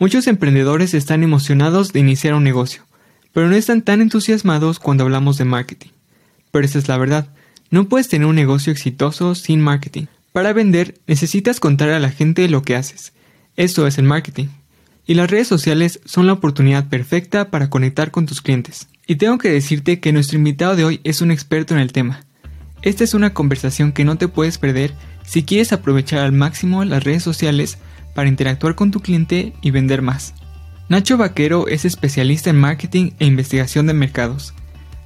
Muchos 0.00 0.26
emprendedores 0.28 0.94
están 0.94 1.22
emocionados 1.22 1.92
de 1.92 2.00
iniciar 2.00 2.32
un 2.32 2.42
negocio, 2.42 2.86
pero 3.34 3.50
no 3.50 3.54
están 3.54 3.82
tan 3.82 4.00
entusiasmados 4.00 4.78
cuando 4.78 5.04
hablamos 5.04 5.36
de 5.36 5.44
marketing. 5.44 5.90
Pero 6.50 6.64
esa 6.64 6.78
es 6.78 6.88
la 6.88 6.96
verdad, 6.96 7.28
no 7.68 7.86
puedes 7.86 8.08
tener 8.08 8.26
un 8.26 8.34
negocio 8.34 8.72
exitoso 8.72 9.34
sin 9.34 9.60
marketing. 9.60 10.06
Para 10.32 10.54
vender 10.54 10.98
necesitas 11.06 11.60
contar 11.60 11.90
a 11.90 11.98
la 11.98 12.08
gente 12.08 12.48
lo 12.48 12.62
que 12.62 12.76
haces. 12.76 13.12
Eso 13.56 13.86
es 13.86 13.98
el 13.98 14.06
marketing. 14.06 14.46
Y 15.06 15.12
las 15.14 15.30
redes 15.30 15.48
sociales 15.48 16.00
son 16.06 16.26
la 16.26 16.32
oportunidad 16.32 16.88
perfecta 16.88 17.50
para 17.50 17.68
conectar 17.68 18.10
con 18.10 18.24
tus 18.24 18.40
clientes. 18.40 18.88
Y 19.06 19.16
tengo 19.16 19.36
que 19.36 19.50
decirte 19.50 20.00
que 20.00 20.14
nuestro 20.14 20.38
invitado 20.38 20.76
de 20.76 20.84
hoy 20.84 21.00
es 21.04 21.20
un 21.20 21.30
experto 21.30 21.74
en 21.74 21.80
el 21.80 21.92
tema. 21.92 22.24
Esta 22.80 23.04
es 23.04 23.12
una 23.12 23.34
conversación 23.34 23.92
que 23.92 24.06
no 24.06 24.16
te 24.16 24.28
puedes 24.28 24.56
perder 24.56 24.94
si 25.26 25.42
quieres 25.42 25.74
aprovechar 25.74 26.20
al 26.20 26.32
máximo 26.32 26.86
las 26.86 27.04
redes 27.04 27.22
sociales 27.22 27.76
para 28.14 28.28
interactuar 28.28 28.74
con 28.74 28.90
tu 28.90 29.00
cliente 29.00 29.52
y 29.60 29.70
vender 29.70 30.02
más. 30.02 30.34
Nacho 30.88 31.16
Vaquero 31.16 31.68
es 31.68 31.84
especialista 31.84 32.50
en 32.50 32.58
marketing 32.58 33.12
e 33.18 33.26
investigación 33.26 33.86
de 33.86 33.94
mercados. 33.94 34.54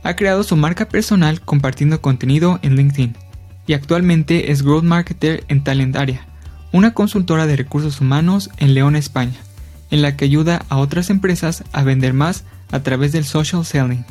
Ha 0.02 0.16
creado 0.16 0.42
su 0.42 0.56
marca 0.56 0.88
personal 0.88 1.40
compartiendo 1.40 2.00
contenido 2.00 2.58
en 2.62 2.76
LinkedIn 2.76 3.16
y 3.66 3.72
actualmente 3.72 4.50
es 4.50 4.62
Growth 4.62 4.84
Marketer 4.84 5.44
en 5.48 5.62
Talentaria, 5.62 6.26
una 6.72 6.94
consultora 6.94 7.46
de 7.46 7.56
recursos 7.56 8.00
humanos 8.00 8.50
en 8.58 8.74
León, 8.74 8.96
España, 8.96 9.38
en 9.90 10.02
la 10.02 10.16
que 10.16 10.24
ayuda 10.24 10.64
a 10.68 10.78
otras 10.78 11.10
empresas 11.10 11.64
a 11.72 11.82
vender 11.82 12.14
más 12.14 12.44
a 12.70 12.80
través 12.82 13.12
del 13.12 13.24
social 13.24 13.64
selling. 13.64 14.04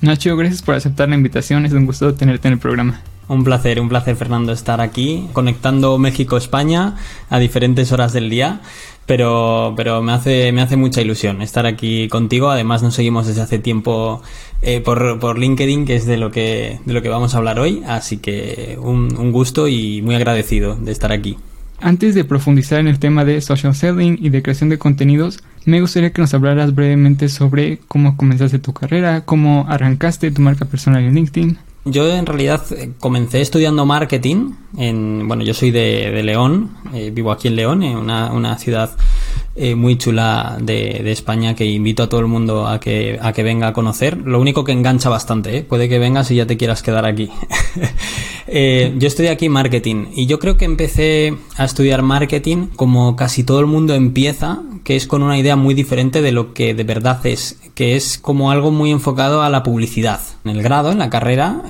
Nacho, 0.00 0.36
gracias 0.36 0.62
por 0.62 0.74
aceptar 0.74 1.08
la 1.08 1.16
invitación, 1.16 1.66
es 1.66 1.72
un 1.72 1.86
gusto 1.86 2.14
tenerte 2.14 2.48
en 2.48 2.54
el 2.54 2.60
programa. 2.60 3.02
Un 3.30 3.44
placer, 3.44 3.80
un 3.80 3.88
placer 3.88 4.16
Fernando 4.16 4.52
estar 4.52 4.80
aquí, 4.80 5.28
conectando 5.32 5.98
México-España 5.98 6.96
a 7.28 7.38
diferentes 7.38 7.92
horas 7.92 8.12
del 8.12 8.28
día, 8.28 8.60
pero, 9.06 9.72
pero 9.76 10.02
me, 10.02 10.10
hace, 10.10 10.50
me 10.50 10.62
hace 10.62 10.76
mucha 10.76 11.00
ilusión 11.00 11.40
estar 11.40 11.64
aquí 11.64 12.08
contigo. 12.08 12.50
Además 12.50 12.82
nos 12.82 12.94
seguimos 12.94 13.28
desde 13.28 13.42
hace 13.42 13.60
tiempo 13.60 14.20
eh, 14.62 14.80
por, 14.80 15.20
por, 15.20 15.38
LinkedIn, 15.38 15.84
que 15.84 15.94
es 15.94 16.06
de 16.06 16.16
lo 16.16 16.32
que, 16.32 16.80
de 16.84 16.92
lo 16.92 17.02
que 17.02 17.08
vamos 17.08 17.36
a 17.36 17.38
hablar 17.38 17.60
hoy, 17.60 17.84
así 17.86 18.16
que 18.16 18.76
un, 18.82 19.16
un 19.16 19.30
gusto 19.30 19.68
y 19.68 20.02
muy 20.02 20.16
agradecido 20.16 20.74
de 20.74 20.90
estar 20.90 21.12
aquí. 21.12 21.38
Antes 21.78 22.16
de 22.16 22.24
profundizar 22.24 22.80
en 22.80 22.88
el 22.88 22.98
tema 22.98 23.24
de 23.24 23.40
social 23.40 23.76
selling 23.76 24.18
y 24.20 24.30
de 24.30 24.42
creación 24.42 24.70
de 24.70 24.78
contenidos, 24.78 25.38
me 25.66 25.80
gustaría 25.80 26.12
que 26.12 26.20
nos 26.20 26.34
hablaras 26.34 26.74
brevemente 26.74 27.28
sobre 27.28 27.78
cómo 27.86 28.16
comenzaste 28.16 28.58
tu 28.58 28.72
carrera, 28.72 29.20
cómo 29.24 29.66
arrancaste 29.68 30.32
tu 30.32 30.42
marca 30.42 30.64
personal 30.64 31.04
en 31.04 31.14
LinkedIn. 31.14 31.69
Yo 31.84 32.06
en 32.12 32.26
realidad 32.26 32.62
eh, 32.72 32.92
comencé 32.98 33.40
estudiando 33.40 33.86
marketing. 33.86 34.52
En, 34.76 35.26
bueno, 35.26 35.42
yo 35.42 35.54
soy 35.54 35.70
de, 35.70 36.22
León, 36.22 36.76
eh, 36.92 37.10
vivo 37.10 37.32
aquí 37.32 37.48
en 37.48 37.56
León, 37.56 37.82
en 37.82 37.96
una, 37.96 38.32
una 38.32 38.58
ciudad 38.58 38.90
eh, 39.62 39.74
muy 39.74 39.98
chula 39.98 40.56
de, 40.58 41.12
España 41.12 41.54
que 41.54 41.66
invito 41.66 42.02
a 42.02 42.08
todo 42.08 42.20
el 42.20 42.28
mundo 42.28 42.66
a 42.66 42.80
que, 42.80 43.18
a 43.20 43.34
que 43.34 43.42
venga 43.42 43.68
a 43.68 43.72
conocer. 43.74 44.16
Lo 44.16 44.40
único 44.40 44.64
que 44.64 44.72
engancha 44.72 45.10
bastante, 45.10 45.58
¿eh? 45.58 45.62
puede 45.62 45.86
que 45.86 45.98
vengas 45.98 46.30
y 46.30 46.36
ya 46.36 46.46
te 46.46 46.56
quieras 46.56 46.82
quedar 46.82 47.04
aquí. 47.04 47.28
eh, 48.46 48.94
yo 48.96 49.06
estudié 49.06 49.28
aquí 49.28 49.50
marketing 49.50 50.06
y 50.14 50.24
yo 50.24 50.38
creo 50.38 50.56
que 50.56 50.64
empecé 50.64 51.34
a 51.58 51.66
estudiar 51.66 52.00
marketing 52.00 52.68
como 52.74 53.16
casi 53.16 53.44
todo 53.44 53.60
el 53.60 53.66
mundo 53.66 53.94
empieza, 53.94 54.62
que 54.82 54.96
es 54.96 55.06
con 55.06 55.22
una 55.22 55.36
idea 55.36 55.56
muy 55.56 55.74
diferente 55.74 56.22
de 56.22 56.32
lo 56.32 56.54
que 56.54 56.72
de 56.72 56.84
verdad 56.84 57.20
es, 57.26 57.60
que 57.74 57.96
es 57.96 58.16
como 58.16 58.50
algo 58.50 58.70
muy 58.70 58.90
enfocado 58.90 59.42
a 59.42 59.50
la 59.50 59.62
publicidad. 59.62 60.20
En 60.46 60.52
el 60.52 60.62
grado, 60.62 60.90
en 60.90 60.98
la 60.98 61.10
carrera, 61.10 61.64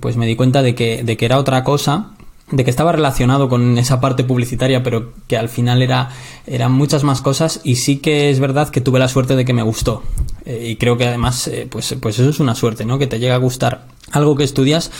pues 0.00 0.16
me 0.16 0.24
di 0.24 0.34
cuenta 0.34 0.62
de 0.62 0.74
que, 0.74 1.02
de 1.04 1.18
que 1.18 1.26
era 1.26 1.36
otra 1.36 1.62
cosa 1.62 2.12
de 2.50 2.64
que 2.64 2.70
estaba 2.70 2.92
relacionado 2.92 3.48
con 3.48 3.76
esa 3.76 4.00
parte 4.00 4.24
publicitaria, 4.24 4.82
pero 4.82 5.12
que 5.26 5.36
al 5.36 5.48
final 5.48 5.82
era 5.82 6.10
eran 6.46 6.72
muchas 6.72 7.04
más 7.04 7.20
cosas 7.20 7.60
y 7.62 7.76
sí 7.76 7.98
que 7.98 8.30
es 8.30 8.40
verdad 8.40 8.70
que 8.70 8.80
tuve 8.80 8.98
la 8.98 9.08
suerte 9.08 9.36
de 9.36 9.44
que 9.44 9.52
me 9.52 9.62
gustó. 9.62 10.02
Eh, 10.46 10.68
y 10.70 10.76
creo 10.76 10.96
que 10.96 11.06
además 11.06 11.46
eh, 11.48 11.66
pues 11.70 11.94
pues 12.00 12.18
eso 12.18 12.30
es 12.30 12.40
una 12.40 12.54
suerte, 12.54 12.84
¿no? 12.84 12.98
Que 12.98 13.06
te 13.06 13.18
llega 13.18 13.34
a 13.34 13.38
gustar 13.38 13.88
algo 14.12 14.34
que 14.34 14.44
estudias, 14.44 14.90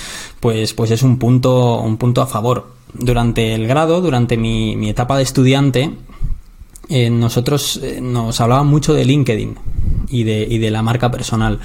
pues 0.41 0.75
pues 0.75 0.91
es 0.91 1.03
un 1.03 1.19
punto 1.19 1.81
un 1.81 1.97
punto 1.97 2.21
a 2.21 2.27
favor. 2.27 2.77
Durante 2.93 3.55
el 3.55 3.67
grado, 3.67 4.01
durante 4.01 4.37
mi, 4.37 4.77
mi 4.77 4.91
etapa 4.91 5.17
de 5.17 5.23
estudiante, 5.23 5.91
eh, 6.89 7.11
nosotros 7.11 7.81
nos 8.01 8.41
hablaban 8.41 8.67
mucho 8.67 8.95
de 8.95 9.05
LinkedIn 9.05 9.57
y 10.09 10.25
de, 10.25 10.47
y 10.49 10.59
de 10.59 10.71
la 10.71 10.83
marca 10.83 11.11
personal. 11.11 11.61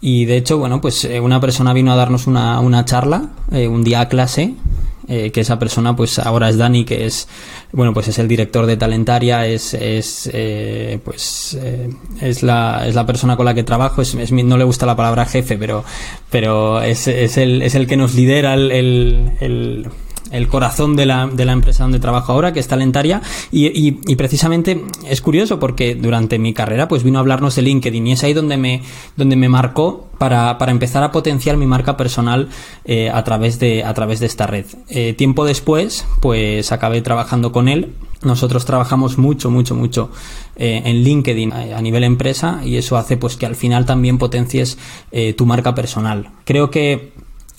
Y 0.00 0.24
de 0.24 0.38
hecho, 0.38 0.58
bueno, 0.58 0.80
pues 0.80 1.08
una 1.22 1.40
persona 1.40 1.72
vino 1.72 1.92
a 1.92 1.96
darnos 1.96 2.26
una, 2.26 2.60
una 2.60 2.84
charla, 2.84 3.30
un 3.50 3.84
día 3.84 4.00
a 4.00 4.08
clase, 4.08 4.54
eh, 5.08 5.30
que 5.32 5.40
esa 5.40 5.58
persona 5.58 5.94
pues 5.94 6.18
ahora 6.18 6.48
es 6.48 6.56
Dani 6.56 6.84
que 6.84 7.04
es 7.04 7.28
bueno 7.72 7.92
pues 7.92 8.08
es 8.08 8.18
el 8.18 8.26
director 8.26 8.64
de 8.64 8.76
Talentaria 8.76 9.46
es 9.46 9.74
es 9.74 10.30
eh, 10.32 10.98
pues 11.04 11.58
eh, 11.60 11.90
es 12.20 12.42
la 12.42 12.86
es 12.86 12.94
la 12.94 13.04
persona 13.04 13.36
con 13.36 13.44
la 13.44 13.54
que 13.54 13.64
trabajo 13.64 14.00
es, 14.00 14.14
no 14.32 14.56
le 14.56 14.64
gusta 14.64 14.86
la 14.86 14.96
palabra 14.96 15.26
jefe 15.26 15.58
pero 15.58 15.84
pero 16.30 16.80
es, 16.80 17.06
es 17.06 17.36
el 17.36 17.62
es 17.62 17.74
el 17.74 17.86
que 17.86 17.96
nos 17.96 18.14
lidera 18.14 18.54
el, 18.54 19.88
corazón 20.48 20.96
de 20.96 21.06
la, 21.06 21.26
de 21.26 21.44
la 21.44 21.52
empresa 21.52 21.84
donde 21.84 22.00
trabajo 22.00 22.32
ahora, 22.32 22.52
que 22.52 22.60
es 22.60 22.68
Talentaria, 22.68 23.22
y, 23.50 23.68
y, 23.74 24.16
precisamente 24.16 24.84
es 25.08 25.20
curioso 25.20 25.58
porque 25.58 25.94
durante 25.94 26.38
mi 26.38 26.52
carrera 26.52 26.88
pues 26.88 27.02
vino 27.02 27.18
a 27.18 27.20
hablarnos 27.20 27.54
de 27.56 27.62
LinkedIn 27.62 28.06
y 28.06 28.12
es 28.12 28.24
ahí 28.24 28.32
donde 28.32 28.56
me, 28.56 28.82
donde 29.16 29.36
me 29.36 29.48
marcó 29.48 30.08
para, 30.18 30.58
para 30.58 30.72
empezar 30.72 31.02
a 31.02 31.12
potenciar 31.12 31.56
mi 31.56 31.66
marca 31.66 31.96
personal 31.96 32.48
eh, 32.84 33.10
a, 33.10 33.22
través 33.24 33.58
de, 33.58 33.84
a 33.84 33.94
través 33.94 34.20
de 34.20 34.26
esta 34.26 34.46
red. 34.46 34.66
Eh, 34.88 35.12
tiempo 35.12 35.44
después, 35.44 36.06
pues 36.20 36.72
acabé 36.72 37.02
trabajando 37.02 37.52
con 37.52 37.68
él. 37.68 37.94
Nosotros 38.22 38.64
trabajamos 38.64 39.18
mucho, 39.18 39.50
mucho, 39.50 39.74
mucho 39.74 40.10
eh, 40.56 40.82
en 40.84 41.04
LinkedIn 41.04 41.52
a, 41.52 41.80
nivel 41.82 42.04
empresa 42.04 42.62
y 42.64 42.76
eso 42.76 42.96
hace 42.96 43.18
pues 43.18 43.36
que 43.36 43.44
al 43.44 43.54
final 43.54 43.84
también 43.84 44.16
potencies 44.16 44.78
tu 45.36 45.44
marca 45.44 45.74
personal. 45.74 46.30
Creo 46.44 46.70
que 46.70 47.12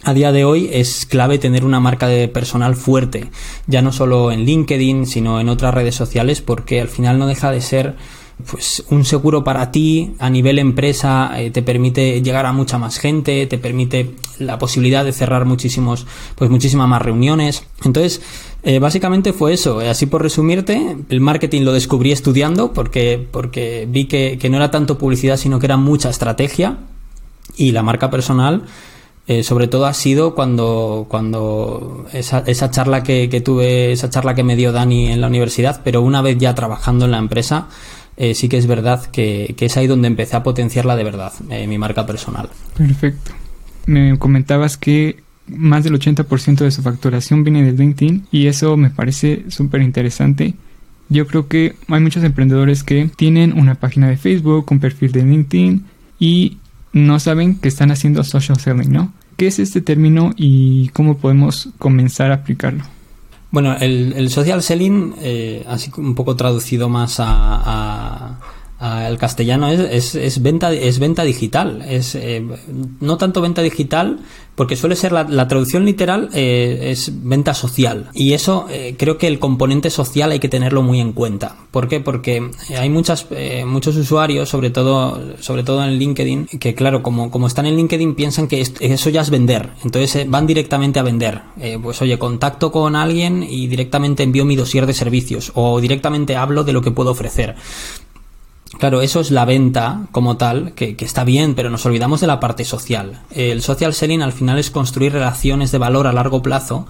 a 0.06 0.14
día 0.14 0.32
de 0.32 0.46
hoy 0.46 0.70
es 0.72 1.06
clave 1.06 1.40
tener 1.40 1.66
una 1.66 1.80
marca 1.80 2.08
de 2.08 2.28
personal 2.28 2.76
fuerte, 2.76 3.30
ya 3.68 3.82
no 3.82 3.92
solo 3.92 4.32
en 4.32 4.46
LinkedIn, 4.46 5.08
sino 5.08 5.40
en 5.40 5.50
otras 5.50 5.74
redes 5.74 5.96
sociales, 5.96 6.42
porque 6.42 6.80
al 6.80 6.88
final 6.88 7.18
no 7.18 7.28
deja 7.28 7.52
de 7.52 7.60
ser 7.60 7.96
pues 8.46 8.84
un 8.90 9.06
seguro 9.06 9.44
para 9.44 9.72
ti 9.72 10.14
a 10.20 10.30
nivel 10.30 10.60
empresa 10.60 11.32
eh, 11.38 11.52
te 11.52 11.64
permite 11.64 12.22
llegar 12.22 12.46
a 12.46 12.52
mucha 12.52 12.78
más 12.78 12.98
gente 12.98 13.46
te 13.48 13.58
permite 13.58 14.12
la 14.40 14.60
posibilidad 14.60 15.06
de 15.06 15.14
cerrar 15.14 15.46
muchísimos 15.46 16.06
pues 16.36 16.50
muchísimas 16.50 16.88
más 16.88 17.02
reuniones. 17.02 17.64
Entonces 17.86 18.22
eh, 18.64 18.80
básicamente 18.80 19.32
fue 19.32 19.54
eso. 19.54 19.82
Eh, 19.82 19.90
así 19.90 20.06
por 20.06 20.22
resumirte 20.22 20.98
el 21.10 21.22
marketing 21.22 21.62
lo 21.62 21.72
descubrí 21.72 22.12
estudiando 22.12 22.74
porque 22.74 23.26
porque 23.32 23.88
vi 23.90 24.06
que, 24.06 24.38
que 24.38 24.50
no 24.50 24.58
era 24.58 24.70
tanto 24.70 24.98
publicidad 24.98 25.38
sino 25.38 25.60
que 25.60 25.68
era 25.68 25.78
mucha 25.78 26.10
estrategia 26.10 26.78
y 27.56 27.72
la 27.72 27.84
marca 27.84 28.10
personal 28.10 28.64
eh, 29.28 29.42
sobre 29.44 29.68
todo 29.68 29.88
ha 29.88 29.94
sido 29.94 30.36
cuando, 30.36 31.08
cuando 31.10 32.06
esa, 32.14 32.40
esa 32.46 32.70
charla 32.70 33.02
que, 33.02 33.28
que, 33.28 33.42
tuve, 33.42 33.92
esa 33.92 34.10
charla 34.10 34.36
que 34.36 34.44
me 34.44 34.56
dio 34.56 34.72
Dani 34.72 35.08
en 35.08 35.20
la 35.20 35.28
universidad, 35.28 35.82
pero 35.84 36.02
una 36.02 36.22
vez 36.22 36.38
ya 36.38 36.54
trabajando 36.54 37.06
en 37.06 37.12
la 37.12 37.18
empresa, 37.18 37.68
eh, 38.18 38.36
sí 38.36 38.48
que 38.50 38.58
es 38.58 38.68
verdad 38.68 39.04
que, 39.08 39.56
que, 39.58 39.66
es 39.66 39.78
ahí 39.78 39.88
donde 39.88 40.08
empecé 40.08 40.36
a 40.36 40.44
potenciarla 40.44 40.96
de 40.96 41.04
verdad, 41.04 41.34
eh, 41.50 41.66
mi 41.66 41.80
marca 41.80 42.06
personal. 42.06 42.50
Perfecto. 42.78 43.32
Me 43.88 44.18
comentabas 44.20 44.78
que 44.78 45.24
más 45.48 45.84
del 45.84 46.00
80% 46.00 46.58
de 46.58 46.72
su 46.72 46.84
facturación 46.84 47.44
viene 47.44 47.64
de 47.64 47.72
LinkedIn 47.72 48.28
y 48.32 48.48
eso 48.48 48.78
me 48.78 48.92
parece 48.92 49.46
súper 49.50 49.82
interesante. 49.82 50.54
Yo 51.10 51.26
creo 51.28 51.48
que 51.48 51.76
hay 51.88 52.00
muchos 52.00 52.24
emprendedores 52.24 52.84
que 52.84 53.10
tienen 53.16 53.58
una 53.58 53.76
página 53.76 54.08
de 54.08 54.18
Facebook, 54.18 54.68
un 54.72 54.80
perfil 54.80 55.12
de 55.12 55.24
LinkedIn 55.24 55.86
y 56.20 56.58
no 56.96 57.20
saben 57.20 57.60
que 57.60 57.68
están 57.68 57.92
haciendo 57.92 58.24
social 58.24 58.58
selling, 58.58 58.90
¿no? 58.92 59.14
¿Qué 59.36 59.48
es 59.48 59.60
este 59.60 59.82
término 59.82 60.32
y 60.38 60.88
cómo 60.90 61.18
podemos 61.18 61.70
comenzar 61.78 62.32
a 62.32 62.36
aplicarlo? 62.36 62.86
Bueno, 63.52 63.76
el, 63.78 64.30
social 64.30 64.64
selling, 64.64 65.14
eh, 65.20 65.66
así 65.68 65.92
un 65.98 66.16
poco 66.16 66.38
traducido 66.38 66.88
más 66.88 67.18
a 67.20 68.40
el 68.82 69.18
castellano 69.18 69.70
es, 69.70 70.16
es, 70.16 70.42
venta 70.42 70.74
es 70.74 71.00
venta 71.00 71.24
digital 71.24 71.82
es 71.88 72.14
eh, 72.16 72.46
no 73.00 73.18
tanto 73.18 73.42
venta 73.42 73.62
digital 73.62 74.20
porque 74.54 74.76
suele 74.76 74.98
ser 74.98 75.12
la, 75.12 75.48
traducción 75.48 75.84
literal 75.84 76.30
eh, 76.34 76.92
es 76.92 77.12
venta 77.24 77.54
social. 77.54 78.10
Y 78.14 78.32
eso 78.32 78.68
eh, 78.70 78.96
creo 78.98 79.18
que 79.18 79.28
el 79.28 79.38
componente 79.38 79.90
social 79.90 80.32
hay 80.32 80.40
que 80.40 80.48
tenerlo 80.48 80.82
muy 80.82 81.02
en 81.02 81.12
cuenta. 81.12 81.58
¿por 81.72 81.90
qué? 81.90 82.00
porque 82.00 82.52
hay 82.78 82.90
muchas 82.90 83.28
muchos 83.66 83.98
usuarios 83.98 84.48
sobre 84.48 84.70
todo 84.70 85.22
sobre 85.42 85.64
todo 85.64 85.84
en 85.84 85.98
LinkedIn 85.98 86.48
que 86.58 86.74
claro 86.74 87.04
como, 87.04 87.32
como 87.32 87.48
están 87.48 87.66
en 87.66 87.76
LinkedIn 87.76 88.16
piensan 88.16 88.48
que 88.48 88.62
eso 88.62 89.10
ya 89.10 89.22
es 89.22 89.30
vender. 89.30 89.72
Entonces 89.84 90.30
van 90.30 90.48
directamente 90.48 91.00
a 91.00 91.04
vender. 91.04 91.42
Pues 91.82 92.02
oye 92.02 92.18
contacto 92.18 92.72
con 92.72 92.96
alguien 92.96 93.44
y 93.44 93.68
directamente 93.68 94.24
envío 94.24 94.46
mi 94.46 94.56
dossier 94.56 94.86
de 94.86 94.94
servicios 94.94 95.52
o 95.56 95.82
directamente 95.82 96.36
hablo 96.36 96.64
de 96.64 96.74
lo 96.74 96.82
que 96.82 96.92
puedo 96.92 97.12
ofrecer 97.12 97.56
Claro, 98.80 99.02
eso 99.02 99.22
es 99.22 99.32
la 99.32 99.46
venta 99.46 100.08
como 100.12 100.38
tal, 100.38 100.74
que, 100.74 100.96
está 101.00 101.24
bien, 101.24 101.56
pero 101.56 101.70
nos 101.70 101.86
olvidamos 101.86 102.22
de 102.22 102.28
la 102.28 102.40
parte 102.40 102.66
social. 102.66 103.22
El 103.32 103.62
social 103.62 103.94
selling 103.94 104.22
al 104.22 104.34
final 104.34 104.60
es 104.60 104.70
construir 104.70 105.14
relaciones 105.14 105.72
de 105.72 105.78
valor 105.78 106.08
a 106.08 106.14
largo 106.14 106.42
plazo 106.42 106.86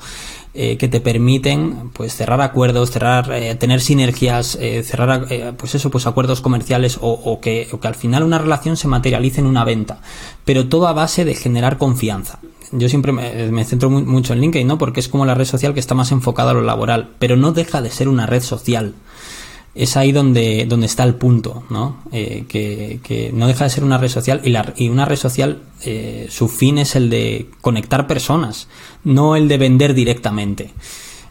eh, 0.55 0.77
que 0.77 0.87
te 0.87 0.99
permiten 0.99 1.91
pues 1.93 2.15
cerrar 2.15 2.41
acuerdos, 2.41 2.89
cerrar, 2.89 3.31
eh, 3.31 3.55
tener 3.55 3.81
sinergias, 3.81 4.57
eh, 4.59 4.83
cerrar 4.83 5.27
pues 5.57 5.75
eso, 5.75 5.91
pues 5.91 6.07
acuerdos 6.07 6.41
comerciales 6.41 6.97
o, 7.01 7.39
que, 7.39 7.67
o 7.71 7.79
que 7.79 7.87
al 7.87 7.95
final 7.95 8.23
una 8.23 8.39
relación 8.39 8.77
se 8.77 8.87
materialice 8.87 9.41
en 9.41 9.47
una 9.47 9.63
venta. 9.63 9.99
Pero 10.43 10.67
todo 10.67 10.87
a 10.87 10.93
base 10.93 11.23
de 11.23 11.35
generar 11.35 11.77
confianza 11.77 12.39
yo 12.71 12.89
siempre 12.89 13.11
me, 13.11 13.63
centro 13.65 13.89
mucho 13.89 14.33
en 14.33 14.41
LinkedIn, 14.41 14.67
¿no? 14.67 14.77
Porque 14.77 14.99
es 14.99 15.07
como 15.07 15.25
la 15.25 15.35
red 15.35 15.45
social 15.45 15.73
que 15.73 15.79
está 15.79 15.95
más 15.95 16.11
enfocada 16.11 16.51
a 16.51 16.53
lo 16.53 16.61
laboral, 16.61 17.11
pero 17.19 17.37
no 17.37 17.51
deja 17.51 17.81
de 17.81 17.91
ser 17.91 18.07
una 18.07 18.25
red 18.25 18.41
social 18.41 18.95
es 19.75 19.97
ahí 19.97 20.13
donde, 20.13 20.65
donde 20.67 20.85
está 20.85 21.03
el 21.03 21.15
punto, 21.15 21.63
¿no? 21.69 21.97
Eh, 22.13 22.45
que, 22.47 23.31
no 23.33 23.45
deja 23.47 23.65
de 23.65 23.69
ser 23.69 23.83
una 23.83 23.97
red 23.97 24.07
social 24.07 24.39
y, 24.43 24.49
la, 24.49 24.73
y 24.77 24.87
una 24.87 25.03
red 25.03 25.17
social, 25.17 25.63
eh, 25.83 26.27
su 26.29 26.47
fin 26.47 26.77
es 26.77 26.95
el 26.95 27.09
de 27.09 27.49
conectar 27.59 28.07
personas, 28.07 28.69
no 29.03 29.35
el 29.35 29.49
de 29.49 29.57
vender 29.57 29.93
directamente. 29.93 30.71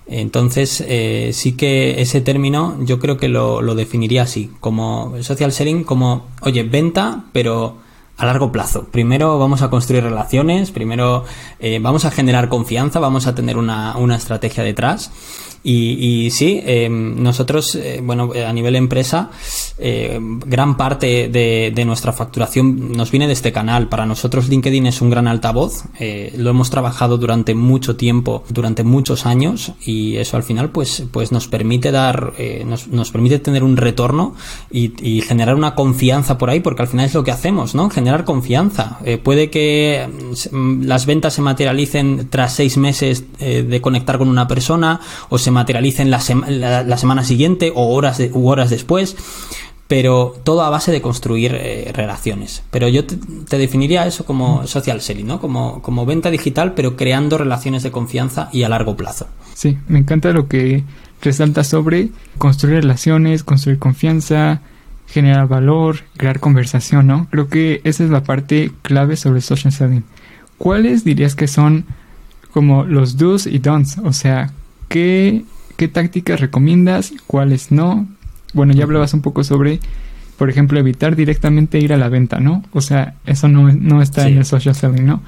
Entonces, 0.07 0.85
eh, 0.87 1.31
sí 1.33 1.53
que 1.53 2.03
ese 2.03 2.21
término 2.21 2.77
yo 2.85 2.99
creo 2.99 3.17
que 3.17 3.29
lo, 3.29 3.63
lo 3.63 3.75
definiría 3.75 4.25
así, 4.25 4.51
como 4.61 5.15
social 5.23 5.51
selling, 5.51 5.83
como, 5.83 6.27
oye, 6.43 6.65
venta, 6.65 7.25
pero 7.33 7.79
a 8.19 8.27
largo 8.27 8.53
plazo. 8.53 8.85
Primero 8.91 9.39
vamos 9.39 9.63
a 9.63 9.71
construir 9.71 10.05
relaciones, 10.05 10.71
primero 10.71 11.25
vamos 11.81 12.05
a 12.05 12.13
generar 12.13 12.49
confianza, 12.49 13.01
vamos 13.01 13.27
a 13.27 13.35
tener 13.35 13.57
una, 13.57 13.97
una 13.97 14.15
estrategia 14.15 14.63
detrás 14.63 15.11
y, 15.67 16.31
sí, 16.31 16.61
eh, 16.63 16.91
nosotros, 16.91 17.75
eh, 17.75 18.03
bueno, 18.05 18.31
a 18.47 18.53
nivel 18.53 18.77
empresa, 18.77 19.31
eh, 19.79 20.21
gran 20.21 20.77
parte 20.77 21.29
de, 21.29 21.73
de, 21.75 21.85
nuestra 21.87 22.13
facturación 22.13 22.93
nos 22.93 23.11
viene 23.11 23.27
de 23.27 23.33
este 23.33 23.51
canal. 23.51 23.89
Para 23.89 24.05
nosotros 24.05 24.51
LinkedIn 24.51 24.87
es 24.87 25.01
un 25.01 25.09
gran 25.09 25.27
altavoz. 25.27 25.85
lo 26.37 26.51
hemos 26.51 26.69
trabajado 26.69 27.17
durante 27.17 27.55
mucho 27.55 27.97
tiempo, 27.97 28.45
durante 28.51 28.85
muchos 28.85 29.25
años, 29.25 29.73
y 29.87 30.17
eso 30.17 30.37
al 30.37 30.43
final, 30.43 30.69
pues, 30.69 31.05
pues 31.11 31.33
nos 31.33 31.49
permite 31.49 31.91
dar, 31.91 32.35
nos, 32.67 32.89
nos, 32.89 33.11
permite 33.11 33.39
tener 33.39 33.65
un 33.65 33.79
retorno 33.79 34.35
y, 34.71 34.93
y, 35.03 35.23
generar 35.23 35.55
una 35.55 35.75
confianza 35.75 36.37
por 36.37 36.51
ahí, 36.51 36.61
porque 36.61 36.83
al 36.83 36.89
final 36.89 37.07
es 37.07 37.15
lo 37.15 37.25
que 37.25 37.31
hacemos, 37.31 37.75
¿no? 37.75 37.89
Generar 37.89 38.25
confianza. 38.25 38.99
puede 39.23 39.49
que 39.49 40.07
mm, 40.53 40.83
las 40.83 41.07
ventas 41.07 41.33
se 41.33 41.41
materialicen 41.41 42.29
tras 42.29 42.55
seis 42.55 42.77
meses 42.77 43.25
de 43.39 43.81
conectar 43.81 44.19
con 44.19 44.29
una 44.29 44.47
persona 44.47 45.01
o 45.31 45.39
se 45.39 45.54
materialicen 45.55 46.11
la, 46.11 46.21
la, 46.83 46.97
semana 46.99 47.25
siguiente 47.25 47.73
o 47.75 47.95
horas, 47.95 48.21
u 48.33 48.49
horas 48.49 48.69
después 48.69 49.17
pero 49.87 50.35
todo 50.45 50.63
a 50.63 50.71
base 50.71 50.93
de 50.93 51.03
construir 51.03 51.55
eh, 51.55 51.91
relaciones. 51.95 52.63
Pero 52.71 52.89
yo 52.89 53.05
te, 53.05 53.59
definiría 53.59 54.07
eso 54.07 54.25
como 54.25 54.67
social 54.67 55.01
selling, 55.01 55.27
¿no? 55.27 55.41
Como, 55.41 55.83
como 55.83 56.07
venta 56.07 56.31
digital, 56.31 56.73
pero 56.75 56.97
creando 56.97 57.39
relaciones 57.39 57.83
de 57.83 57.91
confianza 57.91 58.49
y 58.53 58.63
a 58.63 58.69
largo 58.69 58.97
plazo. 58.97 59.29
Sí, 59.55 59.79
me 59.89 59.99
encanta 59.99 60.33
lo 60.33 60.49
que 60.49 60.85
resalta 61.23 61.65
sobre 61.65 62.09
construir 62.39 62.81
relaciones, 62.81 63.45
construir 63.45 63.79
confianza, 63.79 64.63
generar 65.07 65.49
valor, 65.49 65.99
crear 66.17 66.41
conversación, 66.41 67.07
¿no? 67.07 67.29
Creo 67.31 67.49
que 67.49 67.81
esa 67.85 68.05
es 68.05 68.11
la 68.11 68.25
parte 68.25 68.73
clave 68.83 69.17
sobre 69.17 69.43
social 69.43 69.73
selling. 69.73 70.05
¿Cuáles 70.57 71.05
dirías 71.05 71.35
que 71.35 71.47
son 71.47 71.85
como 72.53 72.85
los 72.85 73.17
do's 73.17 73.47
y 73.47 73.59
don'ts? 73.59 73.99
O 73.99 74.13
sea, 74.13 74.53
¿qué 74.89 75.45
¿Qué 75.77 75.89
tácticas 75.89 76.41
recomiendas? 76.41 77.13
¿Cuáles 77.27 77.73
no? 77.73 78.07
Bueno, 78.53 78.73
ya 78.73 78.85
hablabas 78.85 79.13
un 79.13 79.23
poco 79.23 79.43
sobre, 79.43 79.81
por 80.39 80.49
ejemplo, 80.49 80.79
evitar 80.79 81.17
directamente 81.17 81.79
ir 81.79 81.93
a 81.93 81.97
la 81.97 82.09
venta, 82.09 82.39
¿no? 82.39 82.63
O 82.73 82.81
sea, 82.81 83.15
eso 83.27 83.49
no, 83.49 83.73
no 83.73 84.01
está 84.01 84.29
en 84.29 84.39
el 84.39 84.45
social 84.45 84.75
selling, 84.75 85.05
¿no? 85.05 85.23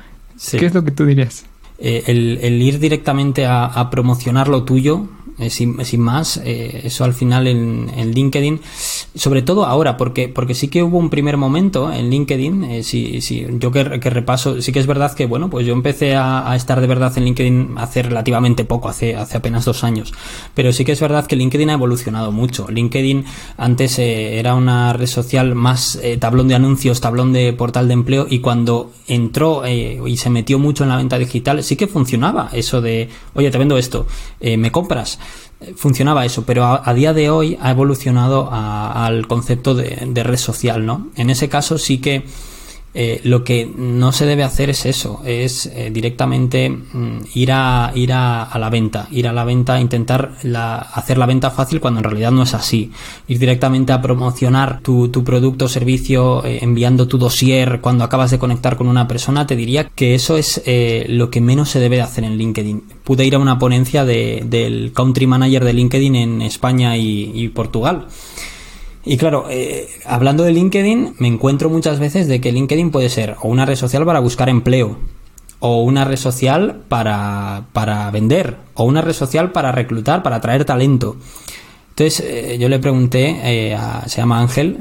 ¿Qué 0.50 0.66
es 0.66 0.74
lo 0.74 0.84
que 0.84 0.92
tú 0.92 1.04
dirías? 1.04 1.46
Eh, 1.78 2.04
el, 2.06 2.62
ir 2.62 2.78
directamente 2.78 3.44
a, 3.46 3.88
promocionar 3.90 4.48
lo 4.48 4.62
tuyo 4.62 5.08
eh, 5.38 5.50
sin, 5.50 5.76
más, 6.00 6.38
eh, 6.38 6.80
eso 6.84 7.04
al 7.04 7.12
final 7.12 7.46
en, 7.46 7.90
LinkedIn, 8.14 8.58
sobre 9.14 9.42
todo 9.42 9.66
ahora, 9.66 9.98
porque, 9.98 10.30
porque 10.30 10.54
sí 10.54 10.68
que 10.68 10.82
hubo 10.82 10.96
un 10.96 11.10
primer 11.10 11.36
momento 11.36 11.92
en 11.92 12.08
LinkedIn, 12.08 12.64
eh, 12.64 12.82
si, 12.82 13.20
si, 13.20 13.46
yo 13.58 13.70
que, 13.70 13.84
repaso, 13.84 14.62
sí 14.62 14.72
que 14.72 14.78
es 14.78 14.86
verdad 14.86 15.12
que, 15.12 15.26
bueno, 15.26 15.50
pues 15.50 15.66
yo 15.66 15.74
empecé 15.74 16.16
a, 16.16 16.54
estar 16.56 16.80
de 16.80 16.86
verdad 16.86 17.12
en 17.18 17.24
LinkedIn 17.24 17.74
hace 17.76 18.02
relativamente 18.02 18.64
poco, 18.64 18.88
hace, 18.88 19.14
hace 19.14 19.36
apenas 19.36 19.66
dos 19.66 19.84
años, 19.84 20.14
pero 20.54 20.72
sí 20.72 20.86
que 20.86 20.92
es 20.92 21.00
verdad 21.00 21.26
que 21.26 21.36
LinkedIn 21.36 21.68
ha 21.68 21.74
evolucionado 21.74 22.32
mucho. 22.32 22.68
LinkedIn 22.70 23.26
antes 23.58 23.98
era 23.98 24.54
una 24.54 24.94
red 24.94 25.06
social 25.06 25.54
más 25.54 26.00
tablón 26.18 26.48
de 26.48 26.54
anuncios, 26.54 27.02
tablón 27.02 27.34
de 27.34 27.52
portal 27.52 27.88
de 27.88 27.94
empleo, 27.94 28.26
y 28.30 28.38
cuando 28.38 28.92
entró 29.06 29.64
y 29.66 30.16
se 30.16 30.30
metió 30.30 30.58
mucho 30.58 30.84
en 30.84 30.88
la 30.88 30.96
venta 30.96 31.18
digital, 31.18 31.62
sí 31.62 31.76
que 31.76 31.88
funcionaba 31.88 32.48
eso 32.54 32.80
de, 32.80 33.10
oye, 33.34 33.50
te 33.50 33.58
vendo 33.58 33.76
esto, 33.76 34.06
me 34.40 34.72
compras 34.72 35.18
funcionaba 35.76 36.24
eso, 36.24 36.44
pero 36.44 36.64
a, 36.64 36.94
día 36.94 37.12
de 37.12 37.30
hoy 37.30 37.58
ha 37.60 37.70
evolucionado 37.70 38.48
al 38.52 39.26
concepto 39.26 39.74
de, 39.74 40.06
de, 40.06 40.22
red 40.22 40.36
social, 40.36 40.84
¿no? 40.84 41.08
En 41.16 41.30
ese 41.30 41.48
caso 41.48 41.78
sí 41.78 41.98
que 41.98 42.24
eh, 42.98 43.20
lo 43.24 43.44
que 43.44 43.70
no 43.76 44.10
se 44.10 44.24
debe 44.24 44.42
hacer 44.42 44.70
es 44.70 44.86
eso, 44.86 45.20
es 45.26 45.66
eh, 45.66 45.90
directamente 45.92 46.70
mm, 46.70 47.18
ir 47.34 47.52
a 47.52 47.92
ir 47.94 48.10
a, 48.14 48.50
la 48.58 48.70
venta, 48.70 49.06
ir 49.10 49.28
a 49.28 49.34
la 49.34 49.44
venta, 49.44 49.78
intentar 49.78 50.32
hacer 50.94 51.18
la 51.18 51.26
venta 51.26 51.50
fácil 51.50 51.78
cuando 51.78 52.00
en 52.00 52.04
realidad 52.04 52.30
no 52.30 52.42
es 52.42 52.54
así, 52.54 52.90
ir 53.28 53.38
directamente 53.38 53.92
a 53.92 54.00
promocionar 54.00 54.80
tu, 54.80 55.10
producto 55.26 55.66
o 55.66 55.68
servicio 55.68 56.42
eh, 56.42 56.60
enviando 56.62 57.06
tu 57.06 57.18
dossier 57.18 57.82
cuando 57.82 58.02
acabas 58.02 58.30
de 58.30 58.38
conectar 58.38 58.78
con 58.78 58.88
una 58.88 59.06
persona, 59.06 59.46
te 59.46 59.56
diría 59.56 59.90
que 59.90 60.14
eso 60.14 60.38
es 60.38 60.62
lo 61.08 61.28
que 61.28 61.42
menos 61.42 61.68
se 61.68 61.80
debe 61.80 62.00
hacer 62.00 62.24
en 62.24 62.38
LinkedIn. 62.38 62.82
Pude 63.04 63.26
ir 63.26 63.34
a 63.34 63.38
una 63.38 63.58
ponencia 63.58 64.06
del 64.06 64.92
country 64.94 65.26
manager 65.26 65.66
de 65.66 65.72
LinkedIn 65.74 66.16
en 66.16 66.40
España 66.40 66.96
y 66.96 67.46
Portugal. 67.48 68.06
Y 69.08 69.18
claro, 69.18 69.46
eh, 69.48 69.88
hablando 70.04 70.42
de 70.42 70.50
LinkedIn, 70.50 71.14
me 71.20 71.28
encuentro 71.28 71.70
muchas 71.70 72.00
veces 72.00 72.26
de 72.26 72.40
que 72.40 72.50
LinkedIn 72.50 72.90
puede 72.90 73.08
ser 73.08 73.36
o 73.40 73.46
una 73.46 73.64
red 73.64 73.76
social 73.76 74.04
para 74.04 74.18
buscar 74.18 74.48
empleo, 74.48 74.98
o 75.60 75.80
una 75.84 76.04
red 76.04 76.16
social 76.16 76.82
para, 76.88 77.66
para 77.72 78.10
vender, 78.10 78.56
o 78.74 78.82
una 78.82 79.02
red 79.02 79.12
social 79.12 79.52
para 79.52 79.70
reclutar, 79.70 80.24
para 80.24 80.36
atraer 80.36 80.64
talento. 80.64 81.16
Entonces 81.90 82.18
eh, 82.18 82.58
yo 82.58 82.68
le 82.68 82.80
pregunté, 82.80 83.38
eh, 83.44 83.78
se 84.06 84.16
llama 84.16 84.40
Ángel, 84.40 84.76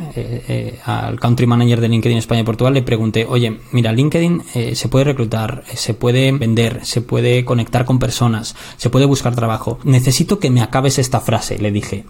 al 0.86 1.20
country 1.20 1.46
manager 1.46 1.80
de 1.80 1.88
LinkedIn 1.88 2.18
España 2.18 2.42
y 2.42 2.46
Portugal, 2.46 2.74
le 2.74 2.82
pregunté, 2.82 3.28
oye, 3.30 3.60
mira, 3.74 3.94
LinkedIn 3.94 4.42
se 4.74 4.90
puede 4.90 5.06
reclutar, 5.06 5.64
se 5.76 5.94
puede 5.94 6.32
vender, 6.32 6.84
se 6.84 7.02
puede 7.02 7.46
conectar 7.46 7.86
con 7.86 8.00
personas, 8.00 8.56
se 8.78 8.90
puede 8.90 9.06
buscar 9.06 9.36
trabajo. 9.36 9.78
Necesito 9.84 10.40
que 10.40 10.50
me 10.50 10.64
acabes 10.64 10.98
esta 10.98 11.20
frase, 11.20 11.60
le 11.60 11.72
dije 11.72 12.06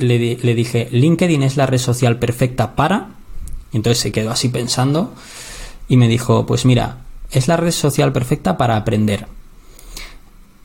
le, 0.00 0.54
dije, 0.54 0.88
LinkedIn 0.90 1.42
es 1.42 1.56
la 1.56 1.66
red 1.66 1.78
social 1.78 2.18
perfecta 2.18 2.74
para... 2.74 3.10
Y 3.72 3.76
entonces 3.76 4.02
se 4.02 4.12
quedó 4.12 4.30
así 4.30 4.48
pensando 4.48 5.14
y 5.88 5.96
me 5.96 6.08
dijo, 6.08 6.44
pues 6.44 6.64
mira, 6.64 6.98
es 7.30 7.46
la 7.46 7.56
red 7.56 7.70
social 7.70 8.12
perfecta 8.12 8.56
para 8.56 8.76
aprender. 8.76 9.26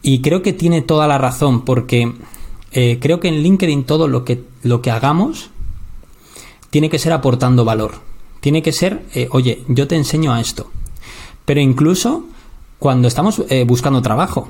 Y 0.01 0.21
creo 0.21 0.41
que 0.41 0.53
tiene 0.53 0.81
toda 0.81 1.07
la 1.07 1.17
razón 1.17 1.65
porque 1.65 2.13
eh, 2.71 2.97
creo 2.99 3.19
que 3.19 3.27
en 3.27 3.43
LinkedIn 3.43 3.83
todo 3.83 4.07
lo 4.07 4.25
que, 4.25 4.43
lo 4.63 4.81
que 4.81 4.91
hagamos 4.91 5.51
tiene 6.71 6.89
que 6.89 6.99
ser 6.99 7.13
aportando 7.13 7.63
valor. 7.63 7.95
Tiene 8.39 8.61
que 8.61 8.71
ser, 8.71 9.03
eh, 9.13 9.27
oye, 9.31 9.63
yo 9.67 9.87
te 9.87 9.95
enseño 9.95 10.33
a 10.33 10.41
esto. 10.41 10.71
Pero 11.45 11.61
incluso 11.61 12.25
cuando 12.79 13.07
estamos 13.07 13.43
eh, 13.49 13.63
buscando 13.65 14.01
trabajo, 14.01 14.49